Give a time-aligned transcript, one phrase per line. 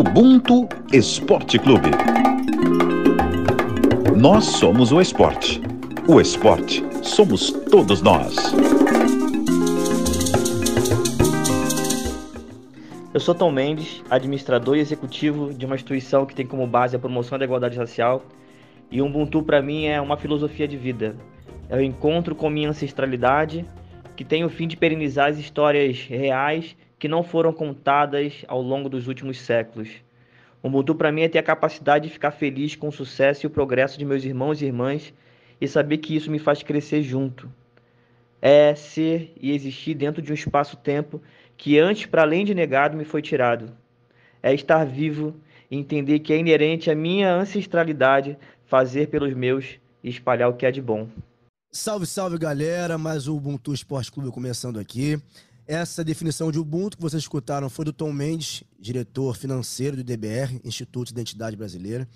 [0.00, 1.90] Ubuntu Esporte Clube.
[4.16, 5.60] Nós somos o esporte.
[6.08, 8.34] O esporte somos todos nós.
[13.12, 16.98] Eu sou Tom Mendes, administrador e executivo de uma instituição que tem como base a
[16.98, 18.22] promoção da igualdade racial.
[18.90, 21.14] E Ubuntu para mim é uma filosofia de vida.
[21.68, 23.66] É o encontro com minha ancestralidade,
[24.16, 28.86] que tem o fim de perenizar as histórias reais que não foram contadas ao longo
[28.86, 29.88] dos últimos séculos.
[30.62, 33.48] O Ubuntu para mim é ter a capacidade de ficar feliz com o sucesso e
[33.48, 35.14] o progresso de meus irmãos e irmãs
[35.58, 37.50] e saber que isso me faz crescer junto.
[38.42, 41.22] É ser e existir dentro de um espaço-tempo
[41.56, 43.72] que antes, para além de negado, me foi tirado.
[44.42, 45.34] É estar vivo
[45.70, 50.66] e entender que é inerente à minha ancestralidade fazer pelos meus e espalhar o que
[50.66, 51.08] é de bom.
[51.72, 55.18] Salve, salve galera, mais o Ubuntu Esporte Clube começando aqui.
[55.72, 60.60] Essa definição de Ubuntu que vocês escutaram foi do Tom Mendes, diretor financeiro do IDBR,
[60.64, 62.08] Instituto de Identidade Brasileira,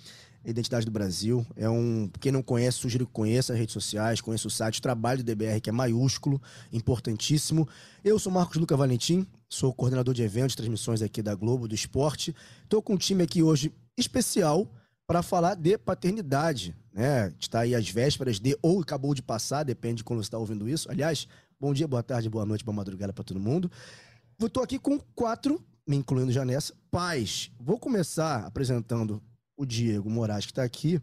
[0.43, 1.47] Identidade do Brasil.
[1.55, 4.81] É um, quem não conhece, sugiro que conheça as redes sociais, conheça o site, o
[4.81, 6.41] trabalho do IDBR, que é maiúsculo,
[6.73, 7.65] importantíssimo.
[8.03, 12.35] Eu sou Marcos Luca Valentim, sou coordenador de eventos, transmissões aqui da Globo, do esporte.
[12.61, 14.69] Estou com um time aqui hoje especial
[15.07, 17.31] para falar de paternidade, né?
[17.39, 20.67] Está aí às vésperas de, ou acabou de passar, depende de quando você está ouvindo
[20.67, 20.91] isso.
[20.91, 21.27] Aliás,
[21.59, 23.71] Bom dia, boa tarde, boa noite, boa madrugada para todo mundo.
[24.41, 27.49] Estou aqui com quatro, me incluindo já nessa, pais.
[27.57, 29.23] Vou começar apresentando
[29.57, 31.01] o Diego Moraes, que está aqui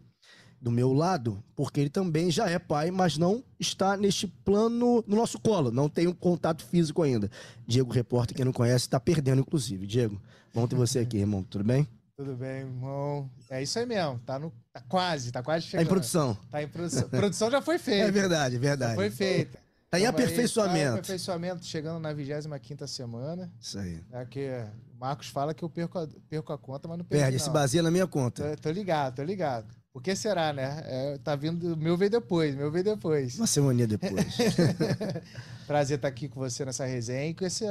[0.61, 5.15] do meu lado, porque ele também já é pai, mas não está neste plano, no
[5.15, 7.31] nosso colo, não tem um contato físico ainda.
[7.67, 9.87] Diego, repórter, quem não conhece, está perdendo, inclusive.
[9.87, 10.21] Diego,
[10.53, 11.87] bom ter você aqui, irmão, tudo bem?
[12.15, 13.27] Tudo bem, irmão.
[13.49, 14.19] É isso aí mesmo.
[14.19, 15.79] Tá, no, tá quase, tá quase chegando.
[15.79, 16.37] Tá em produção.
[16.51, 17.09] Tá em produção.
[17.09, 18.07] produção já foi feita.
[18.07, 18.91] É verdade, verdade.
[18.91, 19.62] Já foi feita.
[19.93, 20.73] Tá em aperfeiçoamento.
[20.73, 23.53] Tá em aperfeiçoamento, chegando na 25 semana.
[23.61, 24.01] Isso aí.
[24.11, 24.49] É que
[24.91, 27.23] o Marcos fala que eu perco a, perco a conta, mas não perco.
[27.23, 27.45] Perde, não.
[27.45, 28.55] se baseia na minha conta.
[28.55, 29.67] Tô, tô ligado, tô ligado.
[29.93, 30.81] Por que será, né?
[30.85, 31.77] É, tá vindo.
[31.77, 33.37] Meu veio depois, meu veio depois.
[33.37, 34.35] Uma semana depois.
[35.67, 37.63] Prazer estar aqui com você nessa resenha e com, esse,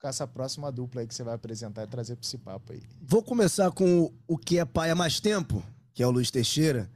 [0.00, 2.82] com essa próxima dupla aí que você vai apresentar e trazer para esse papo aí.
[3.00, 5.62] Vou começar com o que é pai há mais tempo,
[5.94, 6.90] que é o Luiz Teixeira.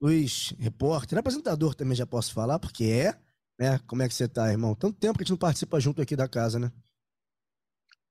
[0.00, 3.18] Luiz, repórter, apresentador também já posso falar, porque é
[3.58, 3.78] né?
[3.86, 4.74] Como é que você tá, irmão?
[4.74, 6.70] Tanto tempo que a gente não participa junto aqui da casa, né?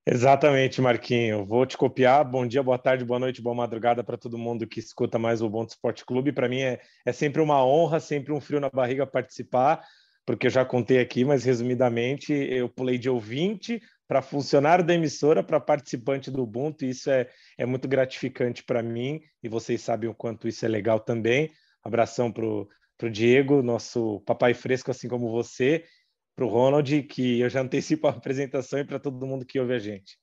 [0.04, 1.46] Exatamente, Marquinho.
[1.46, 2.24] Vou te copiar.
[2.24, 5.48] Bom dia, boa tarde, boa noite, boa madrugada para todo mundo que escuta mais o
[5.48, 6.32] Bom Esporte Clube.
[6.32, 9.80] Para mim é, é sempre uma honra, sempre um frio na barriga participar,
[10.26, 15.42] porque eu já contei aqui, mas resumidamente, eu pulei de ouvinte para funcionário da emissora,
[15.42, 20.14] para participante do Ubuntu, isso é, é muito gratificante para mim, e vocês sabem o
[20.14, 21.50] quanto isso é legal também.
[21.82, 22.68] Abração para o
[23.02, 25.84] para o Diego, nosso papai fresco, assim como você,
[26.36, 29.74] para o Ronald, que eu já antecipo a apresentação e para todo mundo que ouve
[29.74, 30.16] a gente.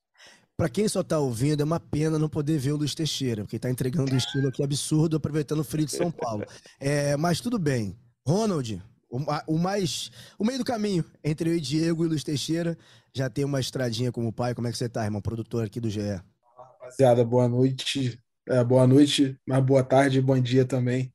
[0.55, 3.57] Para quem só está ouvindo, é uma pena não poder ver o Luiz Teixeira, porque
[3.57, 6.45] está entregando um estilo aqui absurdo, aproveitando o frio de São Paulo.
[6.79, 7.97] É, mas tudo bem.
[8.25, 10.09] Ronald, o, o, mais.
[10.37, 12.77] O meio do caminho entre eu e Diego e o Luiz Teixeira,
[13.13, 14.55] já tem uma estradinha como pai.
[14.55, 15.21] Como é que você está, irmão?
[15.21, 16.21] Produtor aqui do GE.
[16.55, 18.17] Rapaziada, boa noite.
[18.47, 21.13] É, boa noite, mas boa tarde, bom dia também.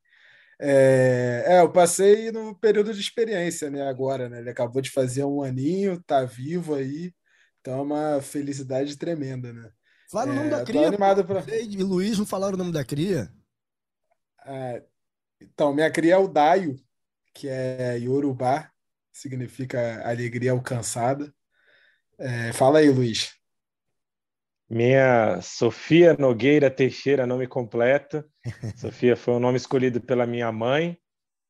[0.67, 3.87] É, é, eu passei no período de experiência, né?
[3.87, 4.39] Agora, né?
[4.39, 7.13] Ele acabou de fazer um aninho, tá vivo aí,
[7.61, 9.71] então é uma felicidade tremenda, né?
[10.11, 10.89] Fala o nome da é, cria.
[10.89, 11.45] animado pra...
[11.55, 13.31] E Luiz não falaram o nome da cria?
[14.47, 14.83] É,
[15.39, 16.77] então, minha cria é o Daio,
[17.35, 18.71] que é Yorubá,
[19.13, 21.35] significa alegria alcançada.
[22.19, 23.35] É, fala aí, Luiz.
[24.75, 28.25] Minha Sofia Nogueira Teixeira, nome completo.
[28.77, 30.99] Sofia foi o nome escolhido pela minha mãe.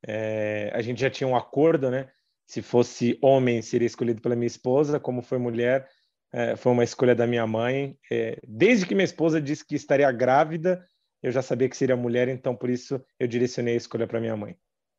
[0.06, 2.10] É, a gente já tinha um acordo, né?
[2.46, 5.00] Se fosse homem, seria escolhido pela minha esposa.
[5.00, 5.88] Como foi mulher,
[6.34, 7.96] é, foi uma escolha da minha mãe.
[8.12, 10.84] É, desde que minha esposa disse que estaria grávida,
[11.22, 14.36] eu já sabia que seria mulher, então por isso eu direcionei a escolha para minha
[14.36, 14.54] mãe.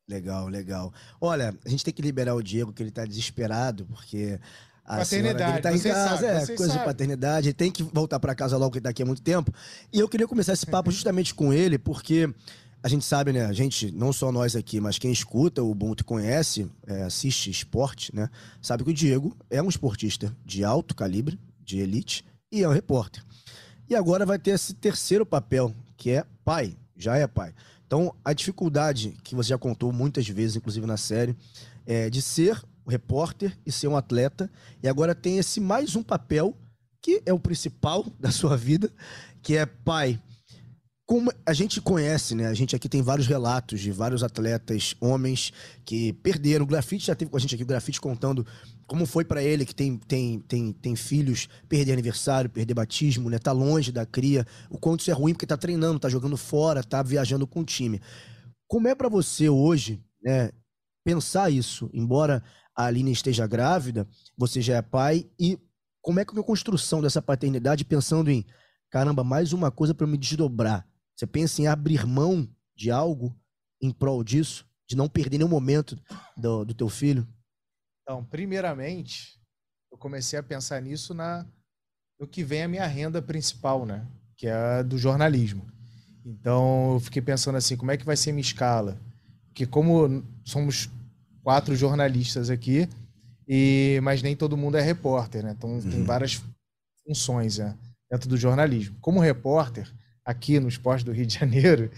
[0.10, 0.92] Legal, legal.
[1.22, 4.40] Olha, a gente tem que liberar o Diego, que ele está desesperado, porque
[4.86, 5.62] a paternidade.
[5.62, 6.80] Tá em casa, sabe, é, coisa sabe.
[6.80, 7.48] de paternidade.
[7.48, 9.52] Ele tem que voltar para casa logo daqui a muito tempo.
[9.92, 12.30] E eu queria começar esse papo justamente com ele, porque
[12.84, 13.46] a gente sabe, né?
[13.46, 18.16] A gente, não só nós aqui, mas quem escuta o Ubuntu conhece, é, assiste esporte,
[18.16, 18.30] né?
[18.62, 22.72] Sabe que o Diego é um esportista de alto calibre, de elite, e é um
[22.72, 23.24] repórter.
[23.90, 26.78] E agora vai ter esse terceiro papel, que é pai.
[26.96, 27.54] Já é pai.
[27.88, 31.36] Então, a dificuldade que você já contou muitas vezes, inclusive na série,
[31.86, 34.50] é de ser repórter e ser um atleta.
[34.82, 36.56] E agora tem esse mais um papel
[37.02, 38.92] que é o principal da sua vida,
[39.42, 40.20] que é pai.
[41.08, 42.48] Como a gente conhece, né?
[42.48, 45.54] A gente aqui tem vários relatos de vários atletas, homens,
[45.86, 46.66] que perderam.
[46.66, 48.44] O Grafite já teve com a gente aqui, o Grafite contando
[48.88, 53.38] como foi pra ele que tem, tem, tem, tem filhos, perder aniversário, perder batismo, né?
[53.38, 54.48] Tá longe da cria.
[54.68, 57.66] O quanto isso é ruim porque tá treinando, tá jogando fora, tá viajando com o
[57.66, 58.02] time.
[58.68, 60.50] Como é pra você hoje, né,
[61.04, 62.44] pensar isso, embora
[62.76, 64.08] a Aline esteja grávida,
[64.38, 65.58] você já é pai e
[66.02, 68.46] como é que a construção dessa paternidade pensando em,
[68.92, 70.88] caramba, mais uma coisa eu me desdobrar.
[71.16, 73.36] Você pensa em abrir mão de algo
[73.82, 75.98] em prol disso, de não perder nenhum momento
[76.38, 77.28] do, do teu filho?
[78.04, 79.42] Então, primeiramente,
[79.92, 81.46] eu comecei a pensar nisso na
[82.20, 84.08] no que vem a minha renda principal, né?
[84.38, 85.66] Que é a do jornalismo.
[86.26, 88.98] Então, eu fiquei pensando assim, como é que vai ser minha escala?
[89.48, 90.90] Porque como somos
[91.46, 92.90] quatro jornalistas aqui,
[93.48, 95.54] e mas nem todo mundo é repórter, né?
[95.56, 96.04] Então, tem Uhum.
[96.04, 96.42] várias
[97.08, 97.76] funções né,
[98.12, 98.96] dentro do jornalismo.
[99.00, 99.88] Como repórter,
[100.26, 101.92] aqui no Esporte do Rio de Janeiro,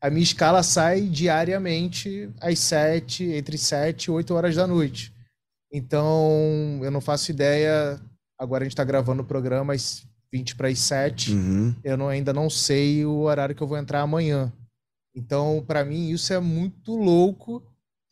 [0.00, 5.12] a minha escala sai diariamente às sete, entre sete e oito horas da noite.
[5.70, 8.00] Então, eu não faço ideia.
[8.38, 11.32] Agora a gente está gravando o programa às 20 para as 7.
[11.32, 11.74] Uhum.
[11.84, 14.50] Eu não- ainda não sei o horário que eu vou entrar amanhã.
[15.14, 17.62] Então, para mim, isso é muito louco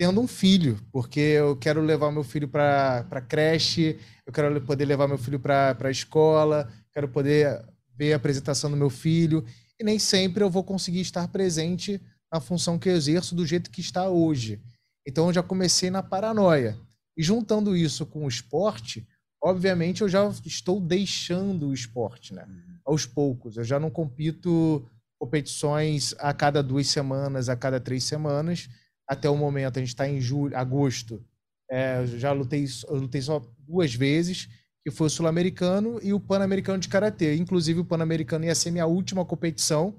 [0.04, 5.08] tendo um filho, porque eu quero levar meu filho para creche, eu quero poder levar
[5.08, 7.64] meu filho para a escola, quero poder
[7.96, 9.42] ver a apresentação do meu filho,
[9.80, 11.98] e nem sempre eu vou conseguir estar presente
[12.30, 14.60] na função que eu exerço do jeito que está hoje.
[15.06, 16.78] Então, eu já comecei na paranoia.
[17.16, 19.08] E juntando isso com o esporte,
[19.42, 22.46] obviamente eu já estou deixando o esporte, né?
[22.84, 23.56] Aos poucos.
[23.56, 24.86] Eu já não compito
[25.18, 28.68] competições a cada duas semanas, a cada três semanas.
[29.08, 31.22] Até o momento, a gente está em julho, agosto.
[31.70, 34.48] É, eu já lutei, eu lutei só duas vezes,
[34.82, 37.34] que foi o Sul-Americano e o Pan-Americano de Karatê.
[37.36, 39.94] Inclusive, o Pan-Americano ia ser minha última competição.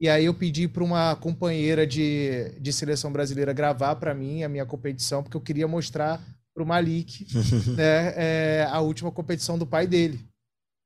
[0.00, 4.48] E aí eu pedi para uma companheira de, de seleção brasileira gravar para mim a
[4.48, 6.20] minha competição, porque eu queria mostrar
[6.54, 7.26] para o Malik
[7.76, 10.20] né, é, a última competição do pai dele.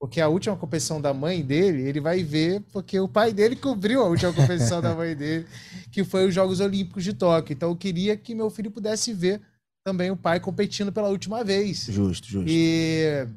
[0.03, 4.03] Porque a última competição da mãe dele, ele vai ver, porque o pai dele cobriu
[4.03, 5.47] a última competição da mãe dele,
[5.93, 7.55] que foi os Jogos Olímpicos de Tóquio.
[7.55, 9.41] Então eu queria que meu filho pudesse ver
[9.87, 11.87] também o pai competindo pela última vez.
[11.89, 12.51] Justo, justo.
[12.51, 13.29] E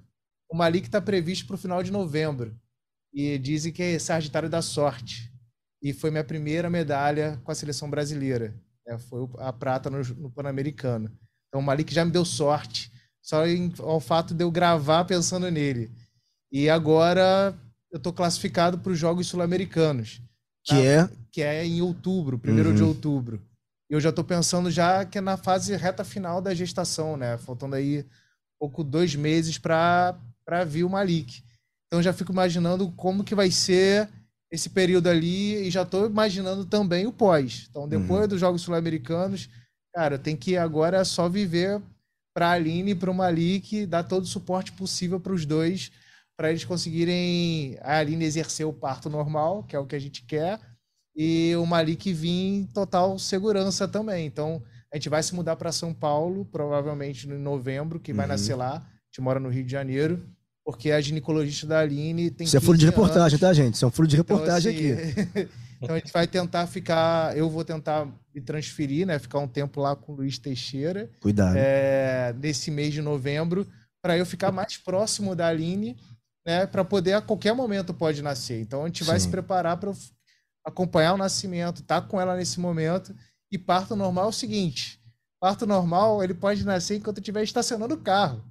[0.51, 2.51] o Malik está previsto para o final de novembro.
[3.13, 5.31] E dizem que é Sagitário da Sorte.
[5.83, 8.55] E foi minha primeira medalha com a seleção brasileira.
[8.87, 8.97] né?
[8.97, 11.11] Foi a prata no, no Pan-Americano.
[11.47, 12.91] Então o Malik já me deu sorte,
[13.21, 15.91] só em, ao fato de eu gravar pensando nele.
[16.57, 17.53] E agora
[17.91, 20.21] eu estou classificado para os Jogos Sul-Americanos,
[20.63, 21.09] Que é.
[21.29, 22.87] que é em outubro, primeiro de Uhum.
[22.87, 23.41] outubro.
[23.89, 27.37] E eu já estou pensando já que é na fase reta final da gestação, né?
[27.37, 28.05] Faltando aí
[28.57, 30.15] pouco dois meses para
[30.45, 31.43] para vir o Malik.
[31.87, 34.07] Então já fico imaginando como que vai ser
[34.49, 37.67] esse período ali e já estou imaginando também o pós.
[37.69, 38.27] Então depois Uhum.
[38.29, 39.49] dos Jogos Sul-Americanos,
[39.93, 41.81] cara, tem que agora só viver
[42.33, 45.91] para a Aline e para o Malik, dar todo o suporte possível para os dois,
[46.37, 50.23] para eles conseguirem a Aline exercer o parto normal, que é o que a gente
[50.23, 50.59] quer,
[51.15, 54.25] e o Malik vir em total segurança também.
[54.25, 54.61] Então,
[54.93, 58.31] a gente vai se mudar para São Paulo, provavelmente em novembro, que vai Uhum.
[58.31, 58.77] nascer lá.
[58.77, 60.25] A gente mora no Rio de Janeiro,
[60.65, 63.39] porque a ginecologista da Aline tem Isso é furo de 15 reportagem, anos.
[63.39, 63.75] tá, gente?
[63.75, 65.49] Isso é um furo de Então, reportagem assim, aqui.
[65.81, 69.79] então a gente vai tentar ficar, eu vou tentar me transferir, né, ficar um tempo
[69.79, 71.55] lá com o Luiz Teixeira, Cuidado.
[71.57, 73.65] é, nesse mês de novembro,
[74.01, 75.95] para eu ficar mais próximo da Aline,
[76.45, 78.59] né, para poder a qualquer momento pode nascer.
[78.61, 79.25] Então a gente vai Sim.
[79.25, 79.91] se preparar para
[80.63, 83.15] acompanhar o nascimento, tá com ela nesse momento.
[83.51, 84.99] E parto normal é o seguinte:
[85.39, 88.43] parto normal ele pode nascer enquanto estiver estacionando o carro.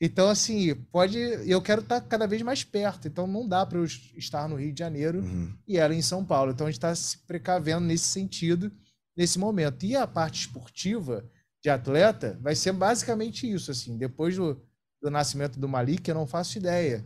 [0.00, 3.08] Então assim pode, eu quero estar cada vez mais perto.
[3.08, 5.52] Então não dá para eu estar no Rio de Janeiro Uhum.
[5.66, 6.52] e ela em São Paulo.
[6.52, 8.70] Então a gente está se precavendo nesse sentido,
[9.16, 9.84] nesse momento.
[9.84, 11.24] E a parte esportiva
[11.62, 13.98] de atleta vai ser basicamente isso, assim.
[13.98, 14.62] Depois do,
[15.02, 17.04] do nascimento do Malik, eu não faço ideia.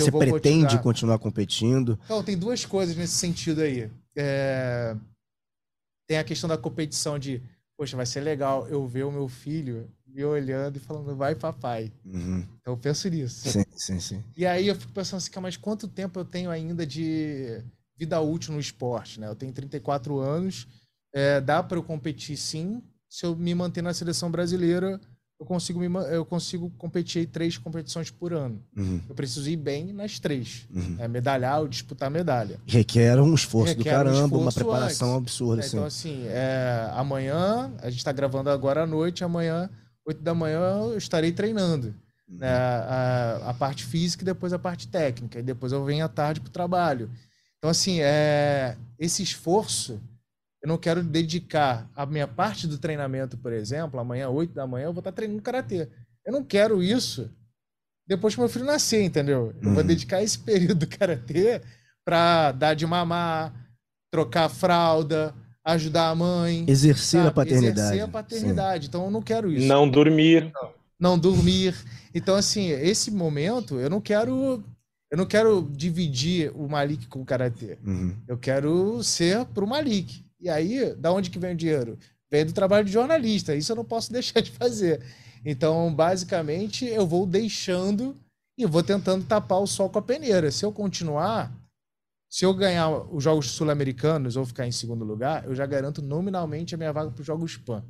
[0.00, 0.82] Você pretende continuar.
[0.82, 1.98] continuar competindo?
[2.04, 3.90] Então, tem duas coisas nesse sentido aí.
[4.16, 4.96] É,
[6.06, 7.42] Tem a questão da competição de,
[7.76, 11.92] poxa, vai ser legal eu ver o meu filho me olhando e falando, vai papai.
[12.04, 12.40] Uhum.
[12.60, 13.48] Então eu penso nisso.
[13.50, 14.24] Sim, sim, sim.
[14.36, 17.62] E aí eu fico pensando assim, "Cara, mas quanto tempo eu tenho ainda de
[17.96, 19.28] vida útil no esporte, né?
[19.28, 20.66] Eu tenho 34 anos,
[21.14, 22.82] é, dá para eu competir sim.
[23.08, 25.00] Se eu me manter na seleção brasileira,
[25.42, 28.62] eu consigo, me, eu consigo competir em três competições por ano.
[28.76, 29.00] Uhum.
[29.08, 30.66] Eu preciso ir bem nas três.
[30.72, 30.96] Uhum.
[31.00, 32.60] É, medalhar ou disputar medalha.
[32.66, 35.32] Requer um esforço do Requer um caramba, uma esforço preparação antes.
[35.34, 35.76] absurda, É, assim.
[35.76, 39.68] então, assim, é, amanhã, a gente está gravando agora à noite, amanhã,
[40.06, 40.60] 8 da manhã,
[40.92, 41.92] eu estarei treinando.
[42.28, 45.38] né, a, a parte física e depois a parte técnica.
[45.40, 47.10] E depois eu venho à tarde para o trabalho.
[47.58, 50.00] Então, assim, é, esse esforço,
[50.62, 54.86] eu não quero dedicar a minha parte do treinamento, por exemplo, amanhã, 8 da manhã,
[54.86, 55.88] eu vou estar treinando karatê.
[56.24, 57.28] Eu não quero isso
[58.06, 59.54] depois que meu filho nascer, entendeu?
[59.62, 59.86] Eu vou Uhum.
[59.86, 60.38] dedicar esse
[60.74, 61.60] período do karatê
[62.04, 63.52] para dar de mamar,
[64.12, 67.34] trocar fralda, ajudar a mãe, Exercer a sabe?
[67.36, 67.80] paternidade.
[67.80, 68.86] Exercer a paternidade.
[68.88, 69.66] Então eu não quero isso.
[69.66, 70.52] Não dormir.
[70.98, 71.74] Não dormir.
[72.14, 74.62] Então assim, esse momento eu não quero
[75.10, 77.76] eu não quero dividir o Malik com o karatê.
[77.76, 77.90] Sim.
[77.90, 78.16] Uhum.
[78.28, 80.24] Eu quero ser pro Malik.
[80.42, 81.96] E aí, da onde que vem o dinheiro?
[82.30, 83.54] Vem do trabalho de jornalista.
[83.54, 85.00] Isso eu não posso deixar de fazer.
[85.44, 88.16] Então, basicamente, eu vou deixando
[88.58, 90.50] e vou tentando tapar o sol com a peneira.
[90.50, 91.52] Se eu continuar,
[92.28, 96.74] se eu ganhar os Jogos Sul-Americanos ou ficar em segundo lugar, eu já garanto nominalmente
[96.74, 97.84] a minha vaga para os Jogos PAN.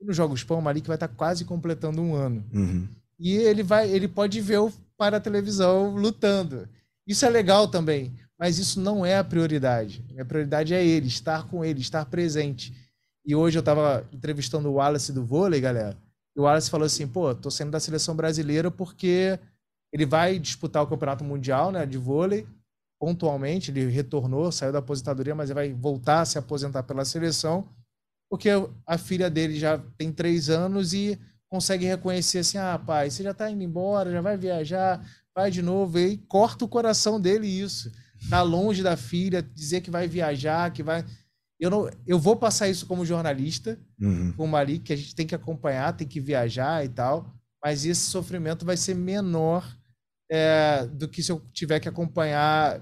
[0.00, 2.86] E nos Jogos PAN, o Malik vai estar quase completando um ano Uhum.
[3.18, 6.68] e ele vai, ele pode ver o para a televisão lutando.
[7.06, 10.04] Isso é legal também, mas isso não é a prioridade.
[10.10, 12.74] Minha prioridade é ele, estar com ele, estar presente.
[13.24, 15.96] E hoje eu estava entrevistando o Wallace do vôlei, galera.
[16.36, 19.38] E o Wallace falou assim: pô, tô saindo da seleção brasileira porque
[19.92, 22.46] ele vai disputar o campeonato mundial, né, de vôlei.
[23.00, 27.68] Pontualmente, ele retornou, saiu da aposentadoria, mas ele vai voltar a se aposentar pela seleção,
[28.30, 28.48] porque
[28.86, 31.18] a filha dele já tem três anos e
[31.50, 35.62] consegue reconhecer assim: ah, pai, você já tá indo embora, já vai viajar, vai de
[35.62, 35.98] novo.
[35.98, 37.90] E corta o coração dele isso.
[38.28, 41.04] Tá longe da filha, dizer que vai viajar, que vai.
[41.58, 44.32] Eu, não, eu vou passar isso como jornalista, Uhum.
[44.32, 47.32] com o Malik, que a gente tem que acompanhar, tem que viajar e tal,
[47.64, 49.66] mas esse sofrimento vai ser menor
[50.30, 52.80] é, do que se eu tiver que acompanhar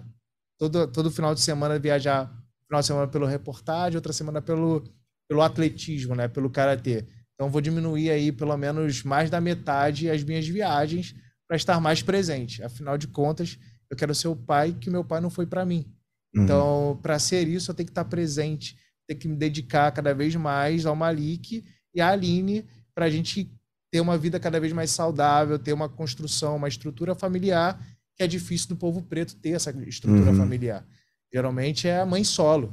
[0.58, 2.26] todo, todo final de semana, viajar
[2.66, 4.82] final de semana pelo reportagem, outra semana pelo,
[5.28, 7.04] pelo atletismo, né, pelo karatê.
[7.34, 11.14] Então vou diminuir aí pelo menos mais da metade as minhas viagens
[11.46, 12.62] para estar mais presente.
[12.62, 13.58] Afinal de contas,
[13.94, 15.86] eu quero ser o pai que meu pai não foi para mim.
[16.34, 16.42] Uhum.
[16.42, 20.34] Então, para ser isso, eu tenho que estar presente, tenho que me dedicar cada vez
[20.34, 23.50] mais ao Malik e à Aline para a gente
[23.92, 27.80] ter uma vida cada vez mais saudável, ter uma construção, uma estrutura familiar
[28.16, 30.36] que é difícil do povo preto ter essa estrutura Uhum.
[30.36, 30.84] familiar.
[31.32, 32.72] Geralmente é a mãe solo.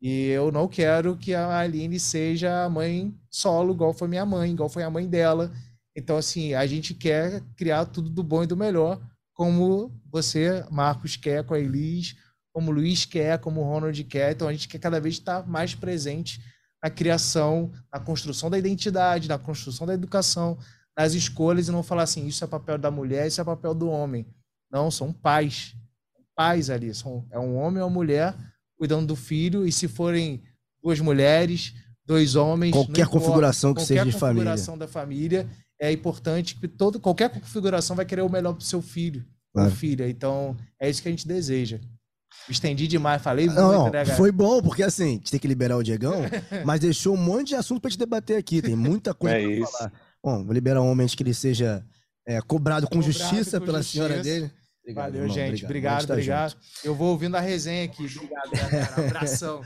[0.00, 4.52] E eu não quero que a Aline seja a mãe solo, igual foi minha mãe,
[4.52, 5.50] igual foi a mãe dela.
[5.96, 9.00] Então, assim, a gente quer criar tudo do bom e do melhor,
[9.34, 12.16] como você, Marcos, quer com a Elis,
[12.52, 14.32] como o Luiz quer, como o Ronald quer.
[14.32, 16.40] Então, a gente quer cada vez estar mais presente
[16.82, 20.56] na criação, na construção da identidade, na construção da educação,
[20.96, 23.88] nas escolhas, e não falar assim, isso é papel da mulher, isso é papel do
[23.88, 24.26] homem.
[24.70, 25.74] Não, são pais.
[26.36, 26.94] Pais ali.
[26.94, 28.36] São, é um homem ou uma mulher
[28.78, 30.42] cuidando do filho, e se forem
[30.82, 31.74] duas mulheres,
[32.06, 32.72] dois homens.
[32.72, 34.44] Qualquer importa, configuração que qualquer seja de família.
[34.44, 35.48] configuração da família,
[35.80, 39.70] é importante que todo, qualquer configuração vai querer o melhor para o seu filho Claro.
[39.70, 40.08] ou filha.
[40.08, 41.78] Então, é isso que a gente deseja.
[42.48, 44.16] Estendi demais, falei muito, Não, não, né, cara?
[44.16, 46.22] foi bom, porque assim, a gente tem que liberar o Diegão,
[46.66, 48.60] mas deixou um monte de assunto pra gente debater aqui.
[48.60, 49.72] Tem muita coisa É pra isso.
[49.72, 49.92] falar.
[50.22, 51.84] Bom, vou liberar um homem antes que ele seja
[52.26, 54.04] é, cobrado com Cobrado justiça com pela justiça.
[54.08, 54.50] senhora dele.
[54.82, 55.64] Obrigado, Valeu, irmão, gente.
[55.64, 56.56] Obrigado, Vamos estar obrigado.
[56.82, 58.04] Eu vou ouvindo a resenha aqui.
[58.04, 58.94] Obrigado, galera.
[59.08, 59.62] Abração.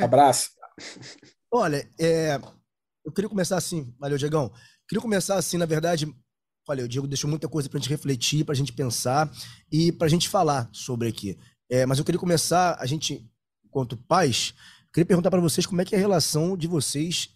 [0.00, 0.50] Abraço.
[1.52, 2.38] Olha, é,
[3.04, 4.50] eu queria começar assim, valeu, Diegão.
[4.88, 6.12] Queria começar assim, na verdade,
[6.68, 9.30] olha, o Diego deixou muita coisa pra gente refletir, pra gente pensar
[9.70, 11.38] e pra gente falar sobre aqui.
[11.68, 13.28] É, mas eu queria começar, a gente,
[13.64, 14.54] enquanto pais,
[14.92, 17.30] queria perguntar pra vocês como é que é a relação de vocês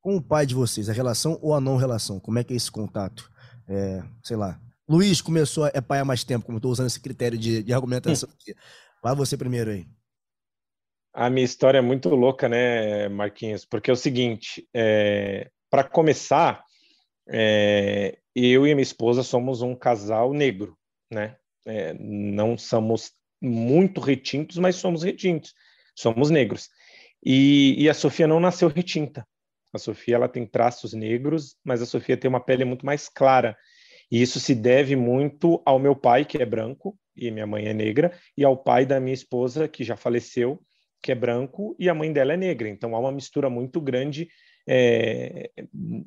[0.00, 2.56] com o pai de vocês, a relação ou a não relação, como é que é
[2.56, 3.30] esse contato?
[3.68, 4.58] É, sei lá.
[4.88, 7.62] Luiz começou, a- é pai há mais tempo, como eu tô usando esse critério de,
[7.62, 8.54] de argumentação aqui.
[9.02, 9.86] Vai você primeiro aí.
[11.12, 13.64] A minha história é muito louca, né, Marquinhos?
[13.64, 14.66] Porque é o seguinte,
[15.70, 16.62] para começar,
[17.28, 20.76] é, eu e minha esposa somos um casal negro,
[21.10, 21.36] né?
[21.66, 25.54] É, não somos muito retintos, mas somos retintos,
[25.94, 26.68] somos negros.
[27.24, 29.26] E, e a Sofia não nasceu retinta.
[29.72, 33.56] A Sofia ela tem traços negros, mas a Sofia tem uma pele muito mais clara.
[34.10, 37.74] E isso se deve muito ao meu pai, que é branco, e minha mãe é
[37.74, 40.62] negra, e ao pai da minha esposa, que já faleceu,
[41.02, 42.68] que é branco, e a mãe dela é negra.
[42.68, 44.28] Então há uma mistura muito grande
[44.68, 45.50] é,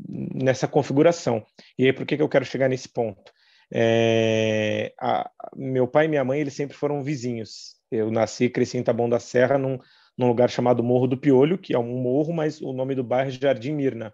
[0.08, 1.46] nessa configuração.
[1.78, 3.32] E aí, por que, que eu quero chegar nesse ponto?
[3.72, 7.76] É, a- meu pai e minha mãe, eles sempre foram vizinhos.
[7.92, 9.78] Eu nasci e cresci em Taboão da Serra, num,
[10.18, 13.30] num lugar chamado Morro do Piolho, que é um morro, mas o nome do bairro
[13.30, 14.14] é Jardim Mirna.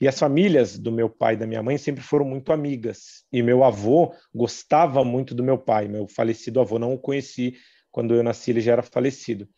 [0.00, 3.24] E as famílias do meu pai e da minha mãe sempre foram muito amigas.
[3.32, 6.78] E meu avô gostava muito do meu pai, meu falecido avô.
[6.78, 7.54] Não o conheci
[7.90, 9.48] quando eu nasci, ele já era falecido.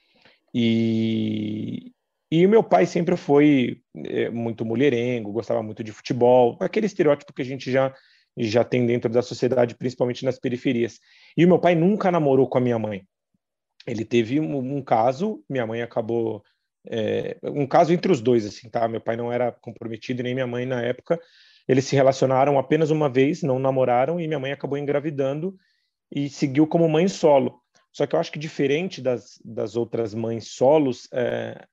[0.55, 1.93] E,
[2.31, 7.33] e o meu pai sempre foi é, muito mulherengo, gostava muito de futebol, aquele estereótipo
[7.33, 7.95] que a gente já,
[8.37, 11.01] já tem dentro da sociedade, principalmente nas periferias.
[11.37, 13.03] E o meu pai nunca namorou com a minha mãe.
[13.87, 16.43] Ele teve um, um caso, minha mãe acabou.
[16.91, 18.87] é, um caso entre os dois, assim, tá?
[18.87, 21.19] Meu pai não era comprometido, nem minha mãe na época.
[21.67, 25.57] eles se relacionaram apenas uma vez, não namoraram, e minha mãe acabou engravidando
[26.15, 27.63] e seguiu como mãe solo.
[27.91, 31.67] Só que eu acho que diferente das, das outras mães solos, é,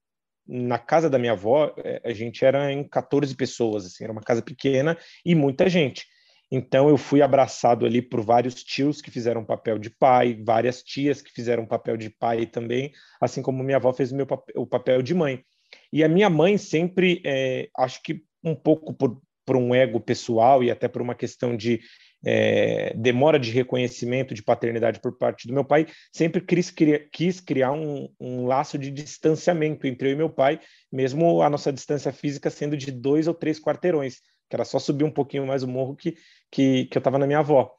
[0.47, 4.21] na casa da minha avó, é, a gente era em 14 pessoas, assim, era uma
[4.21, 6.05] casa pequena e muita gente.
[6.51, 11.21] Então eu fui abraçado ali por vários tios que fizeram papel de pai, várias tias
[11.21, 15.01] que fizeram papel de pai também, assim como minha avó fez o, meu, o papel
[15.01, 15.43] de mãe.
[15.91, 20.63] E a minha mãe sempre, é, acho que um pouco por, por um ego pessoal
[20.63, 21.81] e até por uma questão de
[22.25, 26.73] é, demora de reconhecimento de paternidade por parte do meu pai, sempre quis,
[27.11, 30.59] quis criar um, um, laço de distanciamento entre eu e meu pai,
[30.91, 34.15] mesmo a nossa distância física sendo de dois ou três quarteirões,
[34.49, 36.15] que era só subir um pouquinho mais o morro que,
[36.51, 37.71] que, que eu estava na minha avó.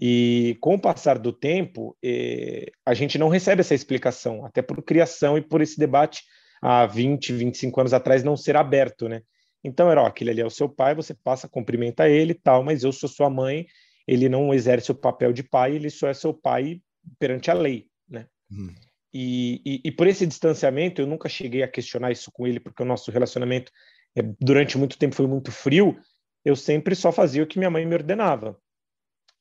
[0.00, 4.82] E com o passar do tempo, eh, a gente não recebe essa explicação, até por
[4.82, 6.22] criação e por esse debate
[6.62, 9.20] há 20, 25 anos atrás não ser aberto, né?
[9.64, 12.64] Então era, ó, aquele ali é o seu pai, você passa, cumprimenta ele e tal,
[12.64, 13.66] mas eu sou sua mãe,
[14.06, 16.80] ele não exerce o papel de pai, ele só é seu pai
[17.18, 18.26] perante a lei, né?
[18.50, 18.74] Hum.
[19.14, 22.82] E, e, e, por esse distanciamento, eu nunca cheguei a questionar isso com ele, porque
[22.82, 23.70] o nosso relacionamento
[24.16, 25.98] é, durante muito tempo foi muito frio,
[26.44, 28.58] eu sempre só fazia o que minha mãe me ordenava.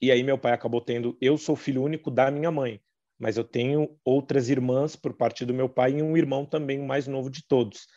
[0.01, 2.81] E aí meu pai acabou tendo, eu sou filho único da minha mãe,
[3.19, 6.85] mas eu tenho outras irmãs por parte do meu pai e um irmão também, o
[6.85, 7.87] mais novo de todos.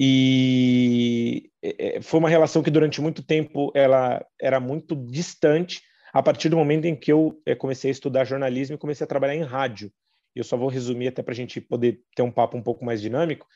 [0.00, 5.80] E é, é, foi uma relação que durante muito tempo ela era muito distante,
[6.12, 9.08] a partir do momento em que eu é, comecei a estudar jornalismo e comecei a
[9.08, 9.90] trabalhar em rádio.
[10.34, 13.00] Eu só vou resumir até para a gente poder ter um papo um pouco mais
[13.00, 13.46] dinâmico.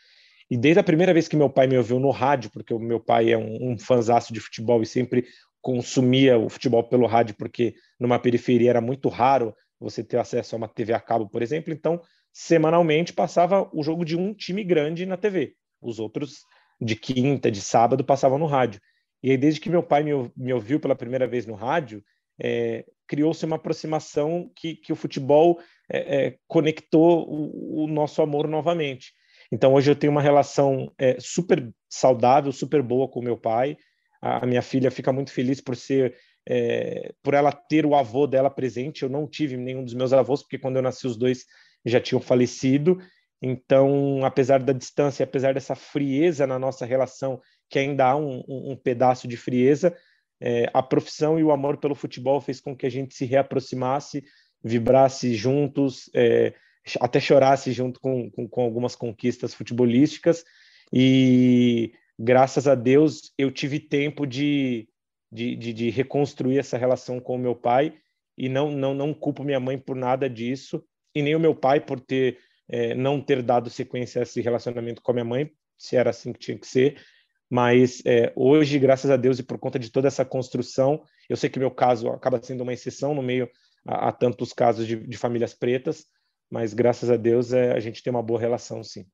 [0.51, 3.01] E desde a primeira vez que meu pai me ouviu no rádio, porque o meu
[3.01, 5.27] pai é um, um de futebol e sempre
[5.61, 10.59] consumia o futebol pelo rádio, porque numa periferia era muito raro você ter acesso a
[10.59, 11.73] uma TV a cabo, por exemplo.
[11.73, 12.01] Então,
[12.33, 15.57] semanalmente passava o jogo de um time grande na TV.
[15.81, 16.45] Os outros
[16.81, 18.81] de quinta, de sábado, passavam no rádio.
[19.23, 22.03] E aí, desde que meu pai me, me ouviu pela primeira vez no rádio,
[22.39, 25.59] é, criou-se uma aproximação que, que o futebol
[25.91, 29.13] é, é, conectou o, o, nosso amor novamente.
[29.51, 33.77] Então, hoje eu tenho uma relação é, super saudável, super boa com meu pai.
[34.21, 36.15] A, a minha filha fica muito feliz por ser
[36.49, 39.03] é, por ela ter o avô dela presente.
[39.03, 41.45] Eu não tive nenhum dos meus avós, porque quando eu nasci, os dois
[41.85, 42.99] já tinham falecido.
[43.41, 48.73] Então, apesar da distância, apesar dessa frieza na nossa relação, que ainda há um, um,
[48.73, 49.97] um pedaço de frieza,
[50.41, 54.25] é, a profissão e o amor pelo futebol fez com que a gente se reaproximasse,
[54.63, 56.55] vibrasse juntos, é,
[57.01, 60.45] até chorasse junto com, com, com, algumas conquistas futebolísticas.
[60.93, 64.89] E graças a Deus eu tive tempo de,
[65.33, 67.95] de, de, de reconstruir essa relação com o meu pai
[68.39, 71.81] e não, não, não culpo minha mãe por nada disso e nem o meu pai
[71.81, 72.39] por ter
[72.69, 76.33] é, não ter dado sequência a esse relacionamento com a minha mãe, se era assim
[76.33, 77.01] que tinha que ser.
[77.49, 81.49] Mas é, hoje, graças a Deus e por conta de toda essa construção, eu sei
[81.49, 83.49] que meu caso acaba sendo uma exceção no meio
[83.87, 86.07] a, a tantos casos de, de, famílias pretas,
[86.51, 89.07] mas graças a Deus é, a gente tem uma boa relação, sim.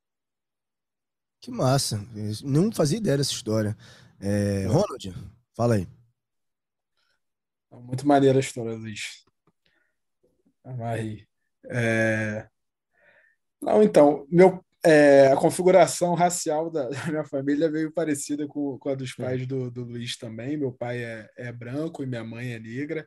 [1.41, 1.97] Que massa!
[2.15, 3.77] Eu não fazia ideia dessa história.
[4.21, 5.13] É, Ronald,
[5.55, 5.89] fala aí.
[7.71, 9.25] Muito maneira a história, Luiz.
[10.65, 11.27] Amarrei.
[11.71, 12.49] É...
[13.63, 18.89] Não, então, meu, é, a configuração racial da, da, minha família veio parecida com, com
[18.89, 20.57] a dos pais do, do Luiz também.
[20.57, 23.07] Meu pai é, é branco e minha mãe é negra.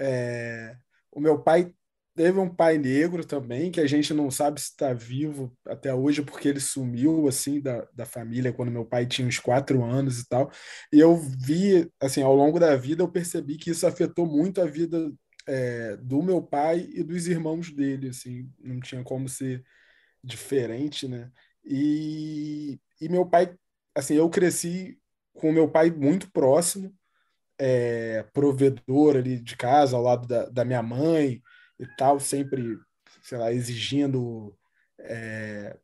[0.00, 0.76] É,
[1.12, 1.72] o meu pai
[2.16, 6.20] teve um pai negro também, que a gente não sabe se está vivo até hoje,
[6.20, 10.28] porque ele sumiu assim da, da família quando meu pai tinha uns quatro anos e
[10.28, 10.50] tal.
[10.92, 14.64] E eu vi, assim, ao longo da vida, eu percebi que isso afetou muito a
[14.64, 15.12] vida
[15.48, 19.64] é, do meu pai e dos irmãos dele, assim, não tinha como ser
[20.22, 21.30] diferente, né?
[21.64, 23.56] E, e meu pai,
[23.94, 24.98] assim, eu cresci
[25.32, 26.94] com meu pai muito próximo,
[27.58, 31.42] é, provedor ali de casa, ao lado da, da minha mãe
[31.80, 32.78] e tal, sempre,
[33.22, 34.54] sei lá, exigindo,
[34.98, 35.78] é,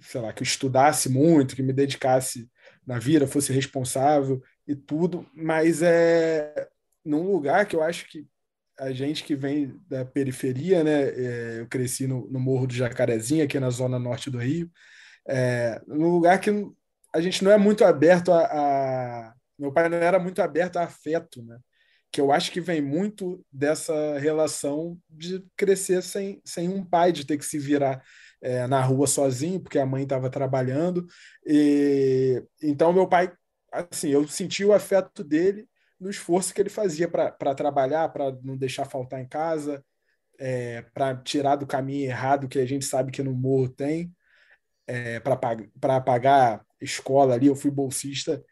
[0.00, 2.50] sei lá, que eu estudasse muito, que me dedicasse
[2.86, 6.68] na vida, fosse responsável e tudo, mas é
[7.04, 8.26] num lugar que eu acho que
[8.78, 11.02] a gente que vem da periferia, né?
[11.02, 14.70] É, eu cresci no, no, Morro do Jacarezinho, aqui na zona norte do Rio,
[15.28, 16.50] é, num lugar que
[17.14, 20.84] a gente não é muito aberto a, a, Meu pai não era muito aberto a
[20.84, 21.58] afeto, né?
[22.10, 27.26] Que eu acho que vem muito dessa relação de crescer sem, sem um pai, de
[27.26, 28.02] ter que se virar
[28.42, 31.06] é, na rua sozinho, porque a mãe estava trabalhando.
[31.46, 33.32] E, então, meu pai,
[33.72, 35.66] assim, eu senti o afeto dele
[36.02, 39.84] no esforço que ele fazia para trabalhar, para não deixar faltar em casa,
[40.38, 44.12] é, para tirar do caminho errado que a gente sabe que no morro tem,
[44.86, 47.46] é, para pagar escola ali.
[47.46, 48.42] Eu fui bolsista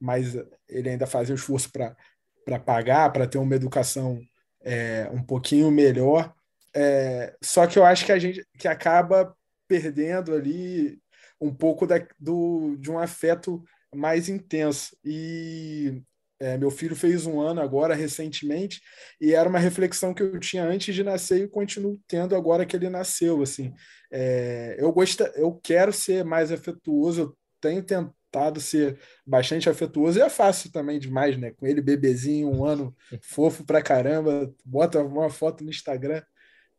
[0.00, 0.34] mas
[0.68, 4.20] ele ainda fazia o esforço para pagar, para ter uma educação
[4.62, 6.32] é, um pouquinho melhor.
[6.74, 9.34] É, só que eu acho que a gente que acaba
[9.66, 11.00] perdendo ali
[11.40, 13.62] um pouco da, do, de um afeto
[13.94, 14.96] mais intenso.
[15.04, 16.02] E
[16.40, 18.80] é, meu filho fez um ano agora, recentemente,
[19.20, 22.76] e era uma reflexão que eu tinha antes de nascer e continuo tendo agora que
[22.76, 23.42] ele nasceu.
[23.42, 23.72] Assim,
[24.10, 30.22] é, eu gosto, eu quero ser mais afetuoso, eu tenho tentado ser bastante afetuoso, e
[30.22, 31.50] é fácil também demais, né?
[31.52, 36.22] Com ele bebezinho, um ano fofo pra caramba, bota uma foto no Instagram,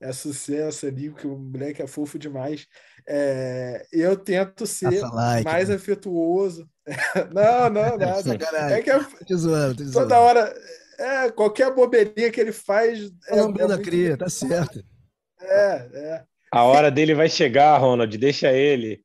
[0.01, 2.65] é sucesso ali, porque o moleque é fofo demais.
[3.07, 5.75] É, eu tento ser like, mais né?
[5.75, 6.69] afetuoso.
[7.33, 8.73] não, não, nada.
[8.73, 9.91] É que é, te zoando.
[9.91, 10.53] toda hora,
[10.97, 13.12] é, qualquer bobeirinha que ele faz.
[13.27, 14.83] É, é da cria, tá certo.
[15.41, 16.23] É, é.
[16.51, 19.03] A hora dele vai chegar, Ronald, deixa ele.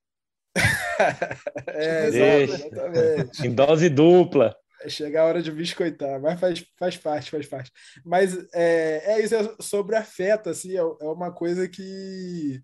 [1.68, 2.54] é, deixa.
[2.54, 3.46] exatamente.
[3.46, 4.56] Em dose dupla.
[4.84, 7.72] É chegar a hora de biscoitar, mas faz, faz parte, faz parte.
[8.04, 12.62] Mas é, é isso, é sobre afeto, assim, é, é uma coisa que,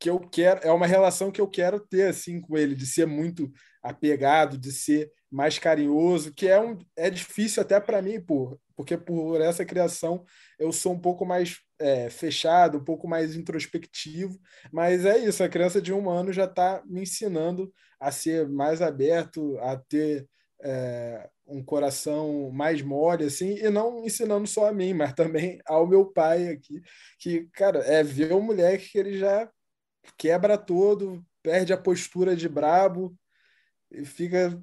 [0.00, 3.06] que eu quero, é uma relação que eu quero ter, assim, com ele, de ser
[3.06, 3.52] muito
[3.82, 8.96] apegado, de ser mais carinhoso, que é, um, é difícil até para mim, por, porque
[8.96, 10.24] por essa criação
[10.58, 14.38] eu sou um pouco mais é, fechado, um pouco mais introspectivo,
[14.72, 18.80] mas é isso, a criança de um ano já está me ensinando a ser mais
[18.80, 20.26] aberto, a ter
[20.62, 25.86] é, um coração mais mole, assim, e não ensinando só a mim, mas também ao
[25.86, 26.82] meu pai aqui,
[27.18, 29.50] que, cara, é ver o moleque que ele já
[30.16, 33.16] quebra todo, perde a postura de brabo
[33.90, 34.60] e fica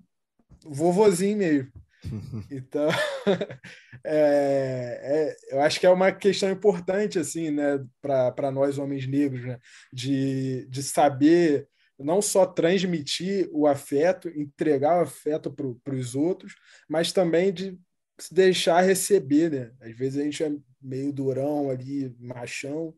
[0.63, 1.71] vovozinho mesmo.
[2.49, 2.89] Então,
[4.03, 9.45] é, é, eu acho que é uma questão importante, assim, né, para nós homens negros,
[9.45, 9.59] né,
[9.93, 16.55] de, de saber não só transmitir o afeto, entregar o afeto para os outros,
[16.89, 17.79] mas também de
[18.19, 19.71] se deixar receber, né?
[19.81, 20.51] Às vezes a gente é
[20.81, 22.93] meio durão ali, machão,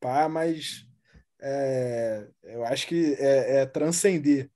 [0.00, 0.86] pá, mas
[1.40, 4.50] é, eu acho que é, é, transcender.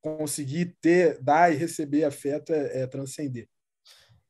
[0.00, 3.48] Conseguir ter, dar e receber afeto é, é transcender.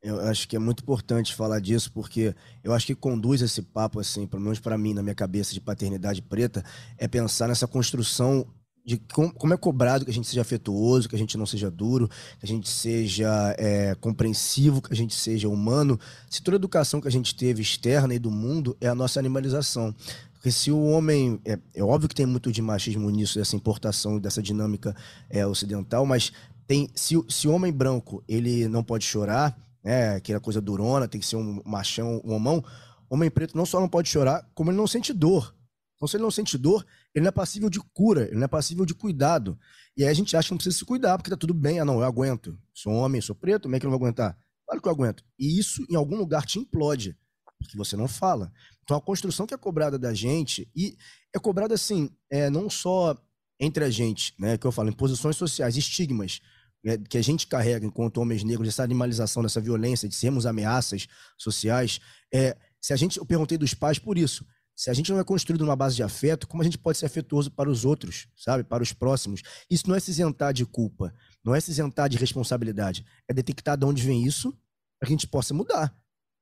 [0.01, 3.99] Eu acho que é muito importante falar disso, porque eu acho que conduz esse papo,
[3.99, 6.63] assim, pelo menos para mim, na minha cabeça de paternidade preta,
[6.99, 8.47] é pensar nessa construção
[8.85, 11.71] de com, como é cobrado que a gente seja afetuoso, que a gente não seja
[11.71, 16.61] duro, que a gente seja é, compreensivo, que a gente seja humano, se toda a
[16.61, 19.95] educação que a gente teve externa e do mundo é a nossa animalização.
[20.35, 21.41] Porque se o homem.
[21.45, 24.95] É, é óbvio que tem muito de machismo nisso, dessa importação, dessa dinâmica
[25.31, 26.33] é, ocidental, mas
[26.67, 31.19] tem se, se o homem branco ele não pode chorar, né, aquela coisa durona, tem
[31.19, 32.63] que ser um machão, um homão,
[33.09, 35.55] homem preto não só não pode chorar, como ele não sente dor.
[35.97, 36.85] Então, se ele não sente dor,
[37.15, 39.59] ele não é passível de cura, ele não é passível de cuidado.
[39.97, 41.79] E aí a gente acha que não precisa se cuidar, porque tá tudo bem.
[41.79, 42.59] Ah, não, eu aguento.
[42.73, 44.37] Sou homem, sou preto, como é que eu não vou aguentar?
[44.67, 45.23] Claro que eu aguento.
[45.39, 47.17] E isso, em algum lugar, te implode,
[47.59, 48.53] porque você não fala.
[48.83, 50.97] Então, a construção que é cobrada da gente, e
[51.35, 53.17] é cobrada assim, é, não só
[53.61, 56.41] entre a gente, né, que eu falo, em posições sociais, estigmas,
[56.83, 61.07] né, que a gente carrega enquanto homens negros, essa animalização, dessa violência, de sermos ameaças
[61.39, 62.01] sociais.
[62.33, 64.45] É, se a gente, eu perguntei dos pais por isso.
[64.77, 67.07] Se a gente não é construído numa base de afeto, como a gente pode ser
[67.07, 68.65] afetuoso para os outros, sabe?
[68.65, 69.43] Para os próximos?
[69.71, 73.05] Isso não é se isentar de culpa, não é se isentar de responsabilidade.
[73.29, 74.51] É detectar de onde vem isso
[74.99, 75.97] para que a gente possa mudar.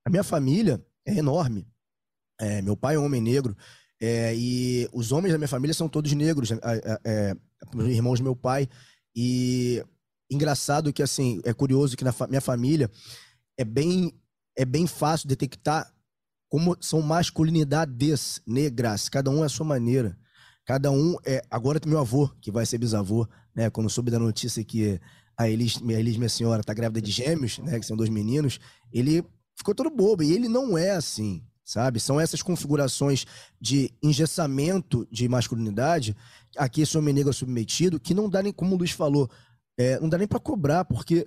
[0.05, 1.69] A minha família é enorme.
[2.41, 3.57] É, meu pai é um homem negro
[4.03, 7.37] é, e os homens da minha família são todos negros, é, é, é
[7.89, 8.69] irmãos do meu pai.
[9.15, 9.81] E
[10.29, 12.91] engraçado que, assim, é curioso que na minha família
[13.57, 14.13] é bem,
[14.57, 15.95] é bem fácil detectar
[16.53, 20.19] como são masculinidades negras, cada um é a sua maneira.
[20.67, 21.41] Cada um é.
[21.51, 23.71] Agora tem meu avô, que vai ser bisavô, né?
[23.71, 25.01] Quando soube da notícia que
[25.35, 27.81] a Elis, minha Elis, minha senhora, tá grávida de gêmeos, né?
[27.81, 28.61] Que são dois meninos,
[28.93, 29.25] ele
[29.57, 30.23] ficou todo bobo.
[30.23, 31.99] E ele não é assim, sabe?
[31.99, 33.25] São essas configurações
[33.59, 36.15] de engessamento de masculinidade,
[36.59, 39.27] aqui esse homem negro é submetido, que não dá nem, como o Luiz falou,
[39.79, 41.27] é, não dá nem para cobrar, porque